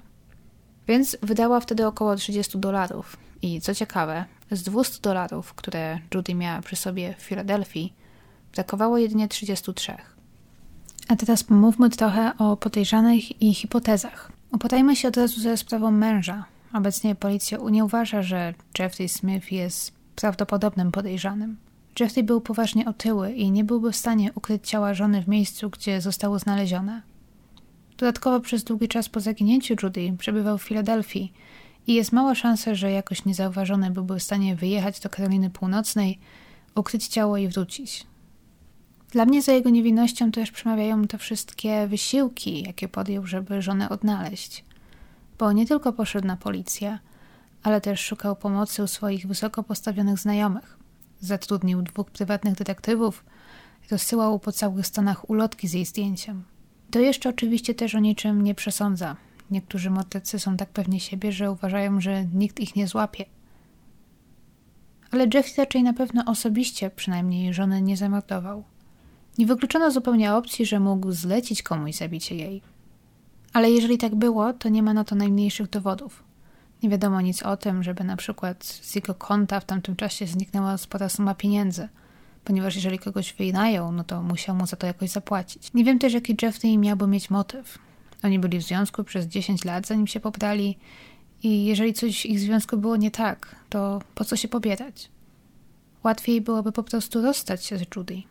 [0.88, 3.18] Więc wydała wtedy około 30 dolarów.
[3.42, 7.94] I co ciekawe, z 200 dolarów, które Judy miała przy sobie w Filadelfii,
[8.56, 9.94] brakowało jedynie 33.
[11.08, 14.32] A teraz pomówmy trochę o podejrzanych i hipotezach.
[14.52, 16.46] Upotajmy się od razu ze sprawą męża.
[16.74, 21.58] Obecnie policja nie uważa, że Jeffrey Smith jest prawdopodobnym podejrzanym.
[22.00, 26.02] Jeffrey był poważnie otyły i nie byłby w stanie ukryć ciała żony w miejscu, gdzie
[26.02, 27.02] zostało znalezione.
[27.98, 31.34] Dodatkowo przez długi czas po zaginięciu Judy przebywał w Filadelfii
[31.88, 36.20] i jest mała szansa, że jakoś niezauważony byłby w stanie wyjechać do Karoliny Północnej,
[36.76, 38.08] ukryć ciało i wrócić.
[39.12, 44.66] Dla mnie za jego niewinnością też przemawiają te wszystkie wysiłki, jakie podjął, żeby żonę odnaleźć.
[45.40, 47.00] Bo nie tylko poszedł na policję,
[47.64, 50.78] ale też szukał pomocy u swoich wysoko postawionych znajomych.
[51.20, 53.24] Zatrudnił dwóch prywatnych detektywów,
[53.92, 56.44] rozsyłał po całych Stanach ulotki z jej zdjęciem.
[56.92, 59.16] To jeszcze oczywiście też o niczym nie przesądza.
[59.52, 63.26] Niektórzy mordercy są tak pewni siebie, że uważają, że nikt ich nie złapie.
[65.12, 68.64] Ale Jeff raczej na pewno osobiście przynajmniej żony nie zamordował.
[69.38, 72.62] Nie wykluczono zupełnie opcji, że mógł zlecić komuś zabicie jej.
[73.54, 76.24] Ale jeżeli tak było, to nie ma na to najmniejszych dowodów.
[76.84, 80.78] Nie wiadomo nic o tym, żeby na przykład z jego konta w tamtym czasie zniknęła
[80.78, 81.90] spora suma pieniędzy,
[82.44, 85.74] ponieważ jeżeli kogoś wynajął, no to musiał mu za to jakoś zapłacić.
[85.74, 87.80] Nie wiem też, jaki Jeffrey miałby mieć motyw.
[88.26, 90.78] Oni byli w związku przez 10 lat, zanim się pobrali
[91.44, 95.10] i jeżeli coś w ich związku było nie tak, to po co się pobierać?
[96.04, 98.22] Łatwiej byłoby po prostu rozstać się z Judy.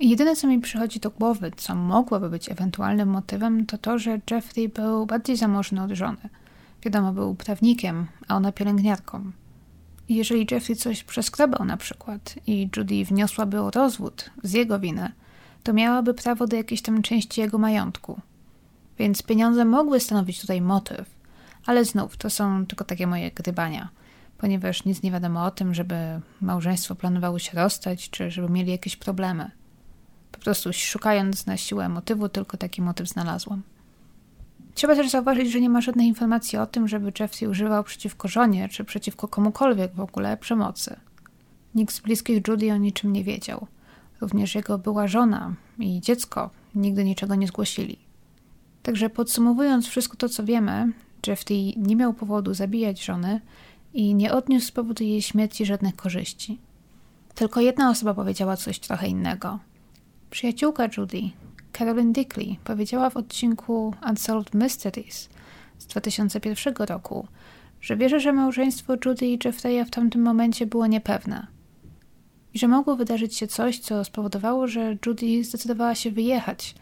[0.00, 4.20] I jedyne, co mi przychodzi do głowy, co mogłoby być ewentualnym motywem, to to, że
[4.30, 6.28] Jeffrey był bardziej zamożny od żony.
[6.82, 9.32] Wiadomo, był prawnikiem, a ona pielęgniarką.
[10.08, 15.12] I jeżeli Jeffrey coś przeskrobał na przykład i Judy wniosłaby o rozwód z jego winy,
[15.62, 18.20] to miałaby prawo do jakiejś tam części jego majątku.
[18.98, 21.10] Więc pieniądze mogły stanowić tutaj motyw,
[21.66, 23.88] ale znów to są tylko takie moje gdybania,
[24.38, 25.94] ponieważ nic nie wiadomo o tym, żeby
[26.40, 29.50] małżeństwo planowało się rozstać, czy żeby mieli jakieś problemy.
[30.32, 33.62] Po prostu szukając na siłę motywu, tylko taki motyw znalazłam.
[34.74, 38.68] Trzeba też zauważyć, że nie ma żadnej informacji o tym, żeby Jeffrey używał przeciwko żonie,
[38.68, 40.96] czy przeciwko komukolwiek w ogóle przemocy.
[41.74, 43.66] Nikt z bliskich Judy o niczym nie wiedział.
[44.20, 48.07] Również jego była żona i dziecko nigdy niczego nie zgłosili.
[48.88, 50.92] Także podsumowując wszystko to, co wiemy,
[51.26, 53.40] Jeffrey nie miał powodu zabijać żony
[53.94, 56.58] i nie odniósł z powodu jej śmierci żadnych korzyści.
[57.34, 59.58] Tylko jedna osoba powiedziała coś trochę innego.
[60.30, 61.20] Przyjaciółka Judy,
[61.78, 65.28] Carolyn Dickley, powiedziała w odcinku Unsolved Mysteries
[65.78, 67.26] z 2001 roku,
[67.80, 71.46] że wierzy, że małżeństwo Judy i Jeffreya w tamtym momencie było niepewne
[72.54, 76.74] i że mogło wydarzyć się coś, co spowodowało, że Judy zdecydowała się wyjechać,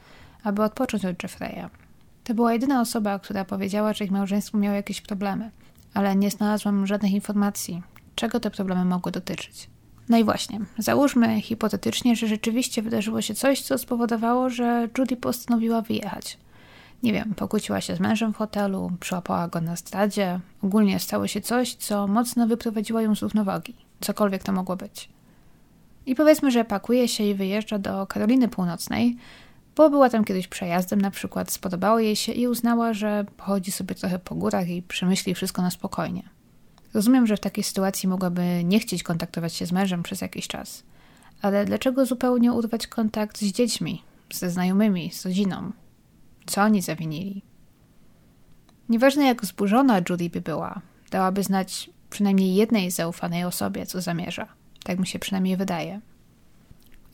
[0.42, 1.85] aby odpocząć od Jeffreya.
[2.26, 5.50] To była jedyna osoba, która powiedziała, że ich małżeństwo miało jakieś problemy,
[5.94, 7.82] ale nie znalazłam żadnych informacji,
[8.14, 9.68] czego te problemy mogły dotyczyć.
[10.08, 15.82] No i właśnie, załóżmy hipotetycznie, że rzeczywiście wydarzyło się coś, co spowodowało, że Judy postanowiła
[15.82, 16.38] wyjechać.
[17.02, 21.40] Nie wiem, pokłóciła się z mężem w hotelu, przyłapała go na stradzie, ogólnie stało się
[21.40, 25.08] coś, co mocno wyprowadziło ją z równowagi, cokolwiek to mogło być.
[26.06, 29.16] I powiedzmy, że pakuje się i wyjeżdża do Karoliny Północnej,
[29.76, 33.94] bo była tam kiedyś przejazdem na przykład, spodobało jej się i uznała, że pochodzi sobie
[33.94, 36.22] trochę po górach i przemyśli wszystko na spokojnie.
[36.94, 40.82] Rozumiem, że w takiej sytuacji mogłaby nie chcieć kontaktować się z mężem przez jakiś czas.
[41.42, 45.72] Ale dlaczego zupełnie urwać kontakt z dziećmi, ze znajomymi, z rodziną?
[46.46, 47.42] Co oni zawinili?
[48.88, 54.46] Nieważne jak zburzona Judy by była, dałaby znać przynajmniej jednej zaufanej osobie, co zamierza.
[54.84, 56.00] Tak mi się przynajmniej wydaje.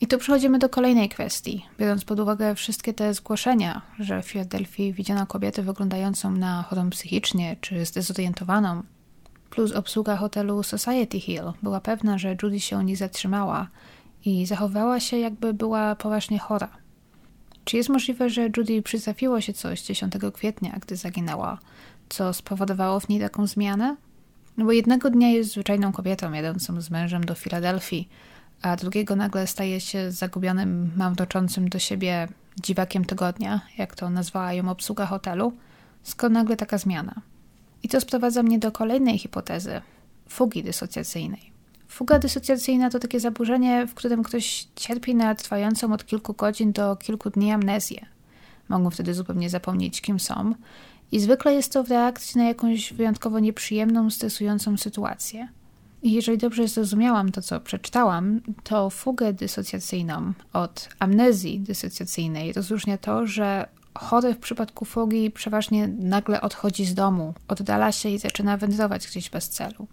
[0.03, 1.65] I tu przechodzimy do kolejnej kwestii.
[1.79, 7.55] Biorąc pod uwagę wszystkie te zgłoszenia, że w Filadelfii widziano kobietę wyglądającą na chorą psychicznie
[7.61, 8.83] czy zdezorientowaną,
[9.49, 13.67] plus obsługa hotelu Society Hill była pewna, że Judy się u nich zatrzymała
[14.25, 16.69] i zachowała się jakby była poważnie chora.
[17.65, 21.59] Czy jest możliwe, że Judy przytrafiło się coś 10 kwietnia, gdy zaginęła,
[22.09, 23.95] co spowodowało w niej taką zmianę?
[24.57, 28.09] No bo jednego dnia jest zwyczajną kobietą jadącą z mężem do Filadelfii,
[28.63, 32.27] a drugiego nagle staje się zagubionym, mamroczącym do siebie
[32.63, 35.53] dziwakiem tygodnia, jak to nazwała ją obsługa hotelu,
[36.03, 37.21] skąd nagle taka zmiana?
[37.83, 39.81] I to sprowadza mnie do kolejnej hipotezy
[40.29, 41.53] fugi dysocjacyjnej.
[41.87, 46.95] Fuga dysocjacyjna to takie zaburzenie, w którym ktoś cierpi na trwającą od kilku godzin do
[46.95, 48.05] kilku dni amnezję.
[48.69, 50.53] Mogą wtedy zupełnie zapomnieć, kim są,
[51.11, 55.47] i zwykle jest to w reakcji na jakąś wyjątkowo nieprzyjemną, stresującą sytuację.
[56.03, 63.67] Jeżeli dobrze zrozumiałam to, co przeczytałam, to fugę dysocjacyjną od amnezji dysocjacyjnej rozróżnia to, że
[63.95, 69.29] chory w przypadku fogi przeważnie nagle odchodzi z domu, oddala się i zaczyna wędrować gdzieś
[69.29, 69.87] bez celu.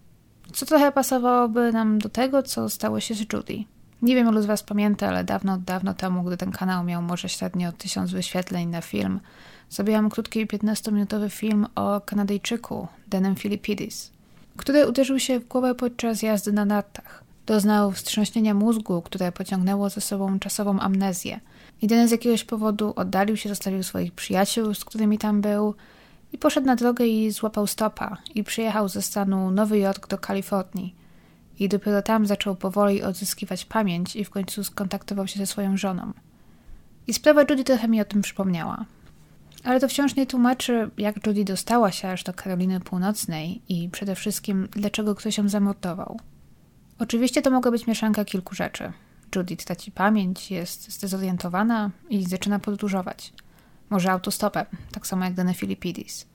[0.52, 3.64] Co trochę pasowałoby nam do tego, co stało się z Judy.
[4.02, 7.28] Nie wiem, ilu z Was pamięta, ale dawno, dawno temu, gdy ten kanał miał może
[7.28, 9.20] średnio tysiąc wyświetleń na film,
[9.70, 14.11] zrobiłam krótki 15-minutowy film o Kanadyjczyku, Denem Filipidis,
[14.61, 17.24] który uderzył się w głowę podczas jazdy na nartach.
[17.46, 21.40] Doznał wstrząśnienia mózgu, które pociągnęło ze sobą czasową amnezję.
[21.82, 25.74] Jedyny z jakiegoś powodu oddalił się, zostawił swoich przyjaciół, z którymi tam był
[26.32, 30.94] i poszedł na drogę i złapał stopa i przyjechał ze stanu Nowy Jork do Kalifornii.
[31.58, 36.12] I dopiero tam zaczął powoli odzyskiwać pamięć i w końcu skontaktował się ze swoją żoną.
[37.06, 38.84] I sprawa Judy trochę mi o tym przypomniała.
[39.64, 44.14] Ale to wciąż nie tłumaczy, jak Judy dostała się aż do Karoliny Północnej i przede
[44.14, 46.20] wszystkim, dlaczego ktoś ją zamordował.
[46.98, 48.92] Oczywiście to mogła być mieszanka kilku rzeczy.
[49.36, 53.32] Judy traci pamięć, jest zdezorientowana i zaczyna podróżować.
[53.90, 56.26] Może autostopem, tak samo jak dane Filipidis.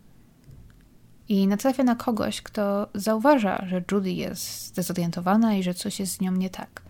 [1.29, 6.21] I natrafia na kogoś, kto zauważa, że Judy jest zdezorientowana i że coś jest z
[6.21, 6.81] nią nie tak.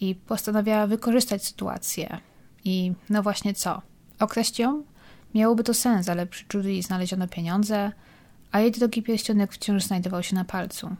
[0.00, 2.18] I postanawia wykorzystać sytuację.
[2.64, 3.82] I no właśnie co?
[4.18, 4.82] Okraść ją?
[5.36, 7.92] Miałoby to sens, ale przy Judy znaleziono pieniądze,
[8.52, 10.96] a jej drogi pierścionek wciąż znajdował się na palcu.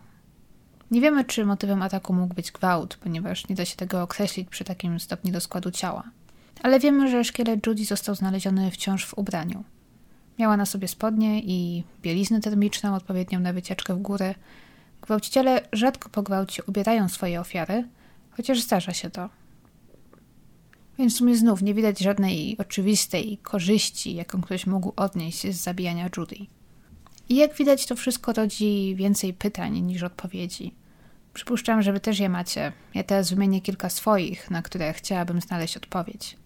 [0.90, 4.64] Nie wiemy, czy motywem ataku mógł być gwałt, ponieważ nie da się tego określić przy
[4.64, 6.02] takim stopniu rozkładu ciała.
[6.62, 9.64] Ale wiemy, że szkielet Judy został znaleziony wciąż w ubraniu.
[10.38, 14.34] Miała na sobie spodnie i bieliznę termiczną odpowiednią na wycieczkę w górę.
[15.02, 17.88] Gwałciciele rzadko po gwałcie ubierają swoje ofiary,
[18.30, 19.28] chociaż zdarza się to.
[20.98, 26.08] Więc w sumie znów nie widać żadnej oczywistej korzyści, jaką ktoś mógł odnieść z zabijania
[26.16, 26.36] Judy.
[27.28, 30.74] I jak widać, to wszystko rodzi więcej pytań niż odpowiedzi.
[31.34, 32.72] Przypuszczam, że wy też je macie.
[32.94, 36.36] Ja teraz wymienię kilka swoich, na które chciałabym znaleźć odpowiedź.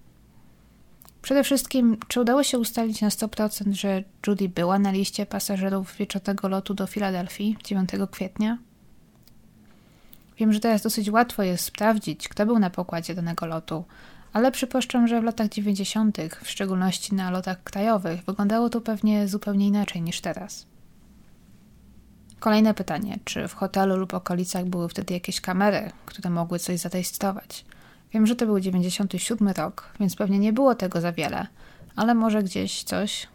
[1.23, 6.49] Przede wszystkim, czy udało się ustalić na 100%, że Judy była na liście pasażerów wieczornego
[6.49, 8.59] lotu do Filadelfii 9 kwietnia?
[10.39, 13.85] Wiem, że teraz dosyć łatwo jest sprawdzić, kto był na pokładzie danego lotu,
[14.33, 19.67] ale przypuszczam, że w latach 90., w szczególności na lotach krajowych, wyglądało to pewnie zupełnie
[19.67, 20.67] inaczej niż teraz.
[22.41, 27.65] Kolejne pytanie: czy w hotelu lub okolicach były wtedy jakieś kamery, które mogły coś zarejestrować?
[28.13, 31.47] Wiem, że to był 97 rok, więc pewnie nie było tego za wiele,
[31.97, 33.29] ale może gdzieś coś.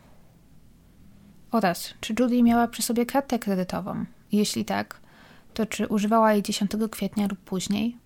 [1.51, 4.05] Oraz, czy Judy miała przy sobie kartę kredytową?
[4.31, 4.99] Jeśli tak,
[5.53, 7.97] to czy używała jej 10 kwietnia lub później?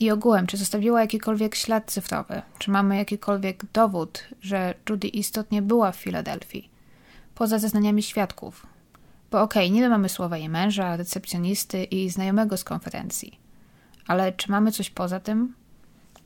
[0.00, 2.42] I ogółem, czy zostawiła jakikolwiek ślad cyfrowy?
[2.58, 6.70] Czy mamy jakikolwiek dowód, że Judy istotnie była w Filadelfii?
[7.34, 8.66] Poza zeznaniami świadków.
[9.30, 13.38] Bo okej, okay, niby mamy słowa jej męża, recepcjonisty i znajomego z konferencji.
[14.06, 15.54] Ale czy mamy coś poza tym?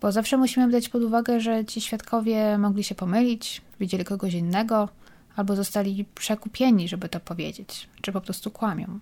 [0.01, 4.89] Bo zawsze musimy brać pod uwagę, że ci świadkowie mogli się pomylić, widzieli kogoś innego,
[5.37, 8.99] albo zostali przekupieni, żeby to powiedzieć, czy po prostu kłamią.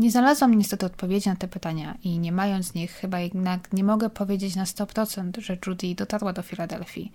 [0.00, 4.10] Nie znalazłam niestety odpowiedzi na te pytania i nie mając nich, chyba jednak nie mogę
[4.10, 7.12] powiedzieć na 100%, że Judy dotarła do Filadelfii.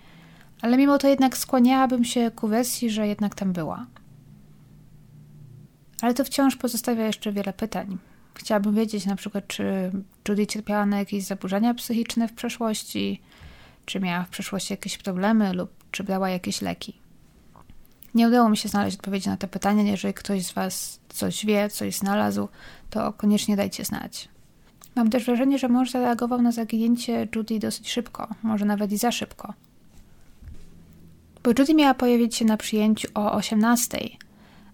[0.61, 3.85] Ale mimo to jednak skłaniałabym się ku wersji, że jednak tam była.
[6.01, 7.97] Ale to wciąż pozostawia jeszcze wiele pytań.
[8.33, 9.91] Chciałabym wiedzieć na przykład, czy
[10.29, 13.21] Judy cierpiała na jakieś zaburzenia psychiczne w przeszłości,
[13.85, 17.04] czy miała w przeszłości jakieś problemy lub czy brała jakieś leki.
[18.15, 19.83] Nie udało mi się znaleźć odpowiedzi na te pytania.
[19.83, 22.47] Jeżeli ktoś z Was coś wie, coś znalazł,
[22.89, 24.29] to koniecznie dajcie znać.
[24.95, 29.11] Mam też wrażenie, że mąż zareagował na zaginięcie Judy dosyć szybko, może nawet i za
[29.11, 29.53] szybko.
[31.43, 33.99] Bo Judy miała pojawić się na przyjęciu o 18,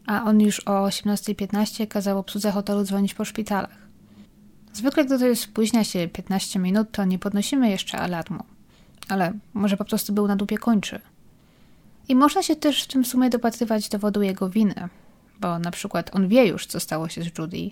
[0.06, 3.78] a on już o 18.15 kazał obsłudze hotelu dzwonić po szpitalach.
[4.74, 8.44] Zwykle, gdy ktoś spóźnia się 15 minut, to nie podnosimy jeszcze alarmu.
[9.10, 11.02] Ale może po prostu był na dupie kończy.
[12.12, 14.90] I można się też w tym sumie dopatrywać dowodu jego winy,
[15.40, 17.72] bo na przykład on wie już, co stało się z Judy,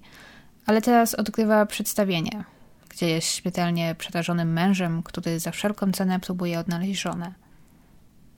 [0.66, 2.44] ale teraz odgrywa przedstawienie,
[2.90, 7.34] gdzie jest śmiertelnie przerażonym mężem, który za wszelką cenę próbuje odnaleźć żonę.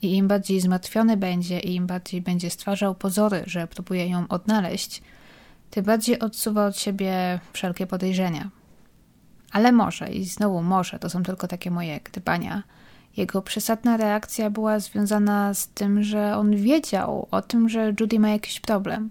[0.01, 5.01] I im bardziej zmartwiony będzie i im bardziej będzie stwarzał pozory, że próbuje ją odnaleźć,
[5.69, 8.49] tym bardziej odsuwa od siebie wszelkie podejrzenia.
[9.51, 12.63] Ale może, i znowu może, to są tylko takie moje gdybania,
[13.17, 18.29] jego przesadna reakcja była związana z tym, że on wiedział o tym, że Judy ma
[18.29, 19.09] jakiś problem.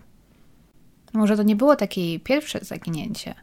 [1.13, 3.35] Może to nie było takie pierwsze zaginięcie.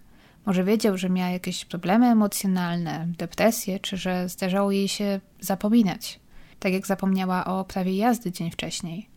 [0.45, 6.19] Może wiedział, że miała jakieś problemy emocjonalne, depresję, czy że zdarzało jej się zapominać
[6.59, 9.09] tak jak zapomniała o prawie jazdy dzień wcześniej.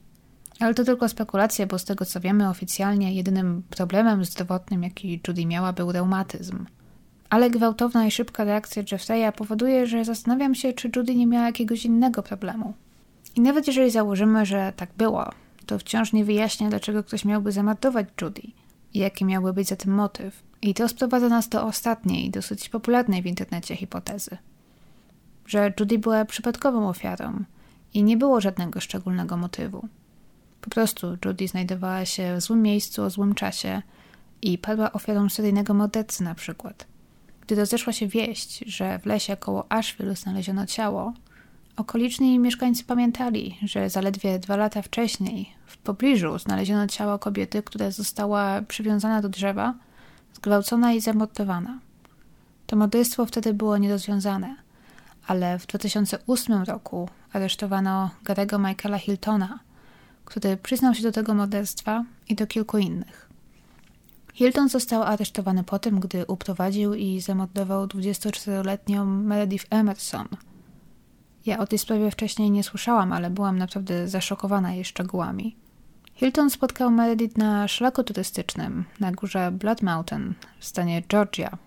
[0.61, 5.47] Ale to tylko spekulacja, bo z tego co wiemy oficjalnie, jedynym problemem zdrowotnym, jaki Judy
[5.47, 6.67] miała, był reumatyzm.
[7.31, 11.85] Ale gwałtowna i szybka reakcja Jeffreya powoduje, że zastanawiam się, czy Judy nie miała jakiegoś
[11.85, 12.75] innego problemu.
[13.37, 15.31] I nawet jeżeli założymy, że tak było,
[15.67, 18.43] to wciąż nie wyjaśnia, dlaczego ktoś miałby zamordować Judy
[18.95, 20.43] i jaki miałby być za tym motyw.
[20.63, 24.37] I to sprowadza nas do ostatniej, dosyć popularnej w internecie hipotezy–
[25.51, 27.45] że Judy była przypadkową ofiarą
[27.95, 29.89] i nie było żadnego szczególnego motywu.
[30.61, 33.83] Po prostu Judy znajdowała się w złym miejscu o złym czasie
[34.43, 36.87] i padła ofiarą seryjnego mordercy na przykład,
[37.51, 41.13] Gdy rozeszła się wieść, że w lesie koło Asheville znaleziono ciało,
[41.77, 48.63] okoliczni mieszkańcy pamiętali, że zaledwie dwa lata wcześniej w pobliżu znaleziono ciało kobiety, która została
[48.63, 49.75] przywiązana do drzewa,
[50.35, 51.79] zgwałcona i zamordowana.
[52.67, 54.57] To morderstwo wtedy było nierozwiązane,
[55.27, 59.59] ale w 2008 roku aresztowano Garego Michaela Hiltona,
[60.25, 63.30] który przyznał się do tego morderstwa i do kilku innych.
[64.35, 70.29] Hilton został aresztowany po tym, gdy uprowadził i zamordował 24-letnią Meredith Emerson.
[71.47, 75.57] Ja o tej sprawie wcześniej nie słyszałam, ale byłam naprawdę zaszokowana jej szczegółami.
[76.15, 81.59] Hilton spotkał Meredith na szlaku turystycznym na górze Blood Mountain w stanie Georgia,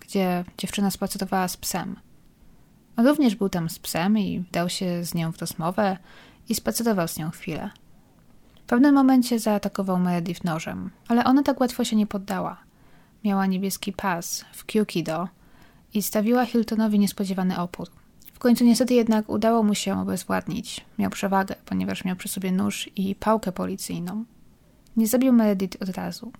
[0.00, 1.96] gdzie dziewczyna spacerowała z psem.
[2.96, 5.96] On również był tam z psem i wdał się z nią w rozmowę
[6.48, 7.70] i spacerował z nią chwilę.
[8.64, 12.56] W pewnym momencie zaatakował Meredith nożem, ale ona tak łatwo się nie poddała.
[13.24, 15.28] Miała niebieski pas w Kyukido
[15.94, 17.88] i stawiła Hiltonowi niespodziewany opór.
[18.32, 20.84] W końcu niestety jednak udało mu się obezwładnić.
[20.98, 24.24] Miał przewagę, ponieważ miał przy sobie nóż i pałkę policyjną.
[24.96, 26.32] Nie zabił Meredith od razu.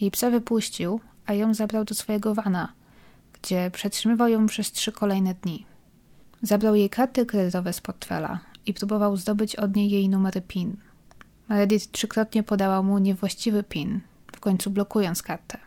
[0.00, 2.72] Jej psa wypuścił, a ją zabrał do swojego wana,
[3.32, 5.66] gdzie przetrzymywał ją przez trzy kolejne dni.
[6.42, 10.76] Zabrał jej karty kredytowe z portfela i próbował zdobyć od niej jej numery PIN–
[11.48, 14.00] Meredith trzykrotnie podała mu niewłaściwy PIN,
[14.32, 15.58] w końcu blokując kartę.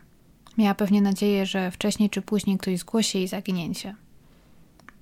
[0.58, 3.96] Miała pewnie nadzieję, że wcześniej czy później ktoś zgłosi jej zaginięcie.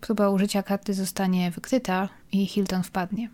[0.02, 3.30] Próba użycia karty zostanie wykryta i Hilton wpadnie.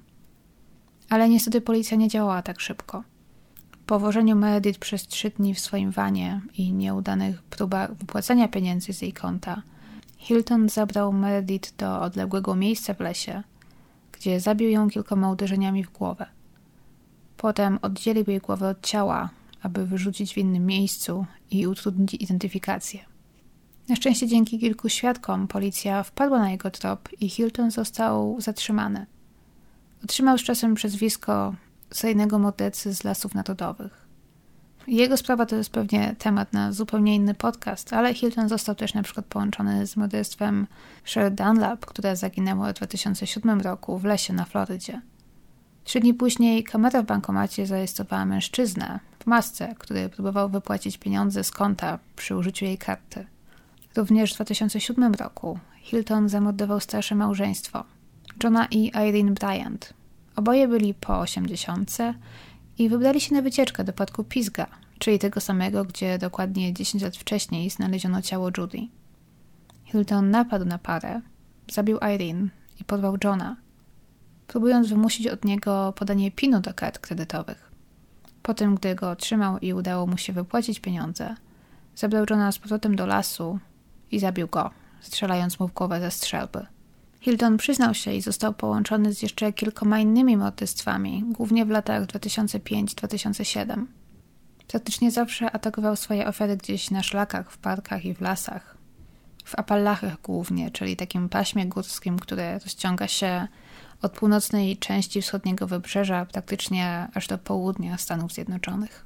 [1.09, 3.03] Ale niestety policja nie działała tak szybko.
[3.85, 9.01] Po włożeniu Meredith przez trzy dni w swoim wanie i nieudanych próbach wypłacenia pieniędzy z
[9.01, 9.61] jej konta,
[10.17, 13.43] Hilton zabrał Meredith do odległego miejsca w lesie,
[14.11, 16.25] gdzie zabił ją kilkoma uderzeniami w głowę.
[17.45, 19.29] Potem oddzielił jej głowę od ciała,
[19.61, 22.99] aby wyrzucić w innym miejscu i utrudnić identyfikację.
[23.89, 29.05] Na szczęście dzięki kilku świadkom policja wpadła na jego trop i Hilton został zatrzymany.
[30.03, 31.55] Otrzymał z czasem przezwisko
[31.91, 34.07] seryjnego mordercy z lasów narodowych.
[34.87, 39.03] Jego sprawa to jest pewnie temat na zupełnie inny podcast, ale Hilton został też na
[39.03, 40.67] przykład połączony z morderstwem
[41.05, 45.01] Sher Dunlap, która zaginęła w 2007 roku w lesie na Florydzie.
[45.85, 51.51] Trzy dni później kamera w bankomacie zarejestrowała mężczyznę w masce, który próbował wypłacić pieniądze z
[51.51, 53.25] konta przy użyciu jej karty.
[53.95, 57.83] Również w 2007 roku Hilton zamordował starsze małżeństwo
[58.43, 59.93] Johna i Irene Bryant.
[60.35, 61.97] Oboje byli po 80
[62.77, 64.67] i wybrali się na wycieczkę do parku Pisga,
[64.99, 68.79] czyli tego samego, gdzie dokładnie 10 lat wcześniej znaleziono ciało Judy.
[69.83, 71.21] Hilton napadł na parę,
[71.71, 72.47] zabił Irene
[72.81, 73.55] i porwał Johna,
[74.47, 77.71] próbując wymusić od niego podanie pinu do kart kredytowych.
[78.41, 81.35] Potem, gdy go otrzymał i udało mu się wypłacić pieniądze,
[81.95, 83.59] zabrał Johna z powrotem do lasu
[84.11, 84.71] i zabił go,
[85.01, 86.65] strzelając mu w głowę ze strzelby.
[87.19, 93.85] Hilton przyznał się i został połączony z jeszcze kilkoma innymi morderstwami, głównie w latach 2005-2007.
[94.67, 98.77] Praktycznie zawsze atakował swoje ofiary gdzieś na szlakach, w parkach i w lasach.
[99.45, 103.47] W Appalachach głównie, czyli takim paśmie górskim, które rozciąga się
[104.05, 109.05] od północnej części wschodniego wybrzeża praktycznie aż do południa Stanów Zjednoczonych.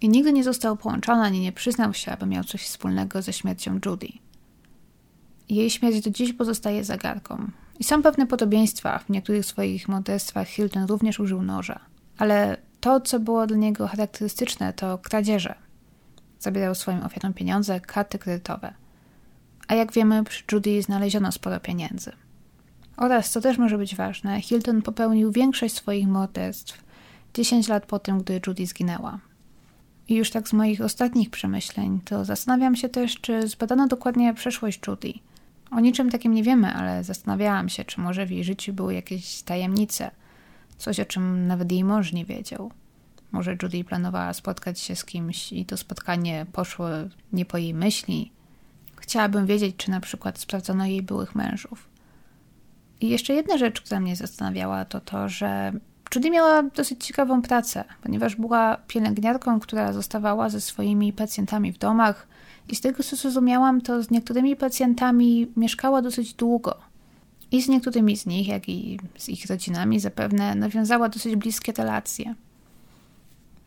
[0.00, 3.78] I nigdy nie został połączony ani nie przyznał się, aby miał coś wspólnego ze śmiercią
[3.86, 4.08] Judy.
[5.48, 7.50] Jej śmierć do dziś pozostaje zagadką.
[7.78, 8.98] I są pewne podobieństwa.
[8.98, 11.80] W niektórych swoich morderstwach Hilton również użył noża.
[12.18, 15.54] Ale to, co było dla niego charakterystyczne, to kradzieże.
[16.38, 18.74] Zabierał swoim ofiarom pieniądze, karty kredytowe.
[19.68, 22.12] A jak wiemy, przy Judy znaleziono sporo pieniędzy.
[22.96, 26.84] Oraz, co też może być ważne, Hilton popełnił większość swoich morderstw
[27.34, 29.18] 10 lat po tym, gdy Judy zginęła.
[30.08, 34.80] I już tak z moich ostatnich przemyśleń, to zastanawiam się też, czy zbadano dokładnie przeszłość
[34.86, 35.12] Judy.
[35.70, 39.42] O niczym takim nie wiemy, ale zastanawiałam się, czy może w jej życiu były jakieś
[39.42, 40.10] tajemnice,
[40.78, 42.70] coś o czym nawet jej mąż nie wiedział.
[43.32, 46.88] Może Judy planowała spotkać się z kimś i to spotkanie poszło
[47.32, 48.32] nie po jej myśli.
[48.96, 51.91] Chciałabym wiedzieć, czy na przykład sprawdzono jej byłych mężów.
[53.02, 55.72] I jeszcze jedna rzecz, która mnie zastanawiała, to to, że
[56.14, 62.26] Judy miała dosyć ciekawą pracę, ponieważ była pielęgniarką, która zostawała ze swoimi pacjentami w domach
[62.68, 66.76] i z tego co zrozumiałam, to z niektórymi pacjentami mieszkała dosyć długo.
[67.50, 72.34] I z niektórymi z nich, jak i z ich rodzinami zapewne nawiązała dosyć bliskie relacje.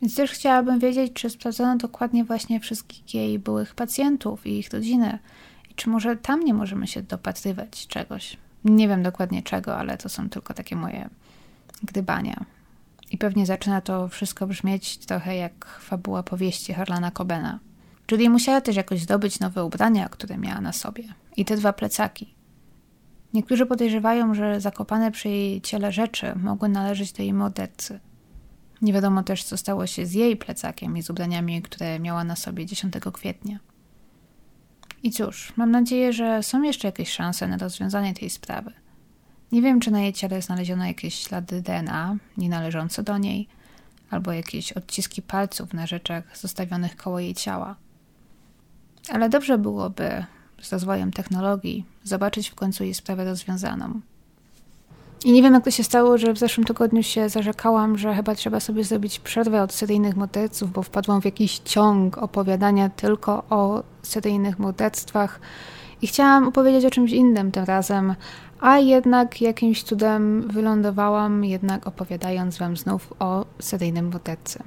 [0.02, 5.20] Więc też chciałabym wiedzieć, czy sprawdzono dokładnie właśnie wszystkich jej byłych pacjentów i ich rodziny
[5.72, 8.38] i czy może tam nie możemy się dopatrywać czegoś.
[8.66, 11.10] Nie wiem dokładnie czego, ale to są tylko takie moje
[11.84, 12.46] gdybania.
[13.12, 17.60] I pewnie zaczyna to wszystko brzmieć trochę jak fabuła powieści Harlana Cobena.
[18.12, 21.04] Julie musiała też jakoś zdobyć nowe ubrania, które miała na sobie.
[21.38, 22.34] I te dwa plecaki.
[23.34, 28.00] Niektórzy podejrzewają, że zakopane przy jej ciele rzeczy mogły należeć do jej mordercy.
[28.82, 32.36] Nie wiadomo też, co stało się z jej plecakiem i z ubraniami, które miała na
[32.36, 33.60] sobie 10 kwietnia.
[35.06, 38.72] I cóż, mam nadzieję, że są jeszcze jakieś szanse na rozwiązanie tej sprawy.
[39.52, 43.48] Nie wiem, czy na jej ciele znaleziono jakieś ślady DNA nie należące do niej,
[44.10, 47.76] albo jakieś odciski palców na rzeczach zostawionych koło jej ciała.
[49.10, 50.26] Ale dobrze byłoby
[50.62, 54.02] z rozwojem technologii zobaczyć w końcu jej sprawę rozwiązaną.
[55.26, 58.36] I nie wiem, jak to się stało, że w zeszłym tygodniu się zarzekałam, że chyba
[58.36, 63.84] trzeba sobie zrobić przerwę od seryjnych morderców, bo wpadłam w jakiś ciąg opowiadania tylko o
[64.02, 65.40] seryjnych morderstwach
[66.02, 68.16] i chciałam opowiedzieć o czymś innym tym razem,
[68.60, 74.60] a jednak jakimś cudem wylądowałam, jednak opowiadając Wam znów o seryjnym mordercy.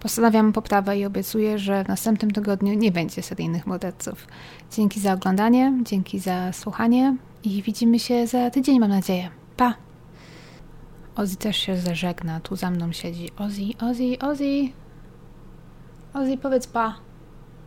[0.00, 4.26] Postanawiam poprawę i obiecuję, że w następnym tygodniu nie będzie seryjnych morderców.
[4.72, 9.30] Dzięki za oglądanie, dzięki za słuchanie i widzimy się za tydzień, mam nadzieję.
[9.56, 9.74] Pa!
[11.16, 13.30] Ozzy też się zażegna, tu za mną siedzi.
[13.38, 14.68] Ozzy, Ozzy, Ozzy.
[16.14, 16.94] Ozzy, powiedz pa.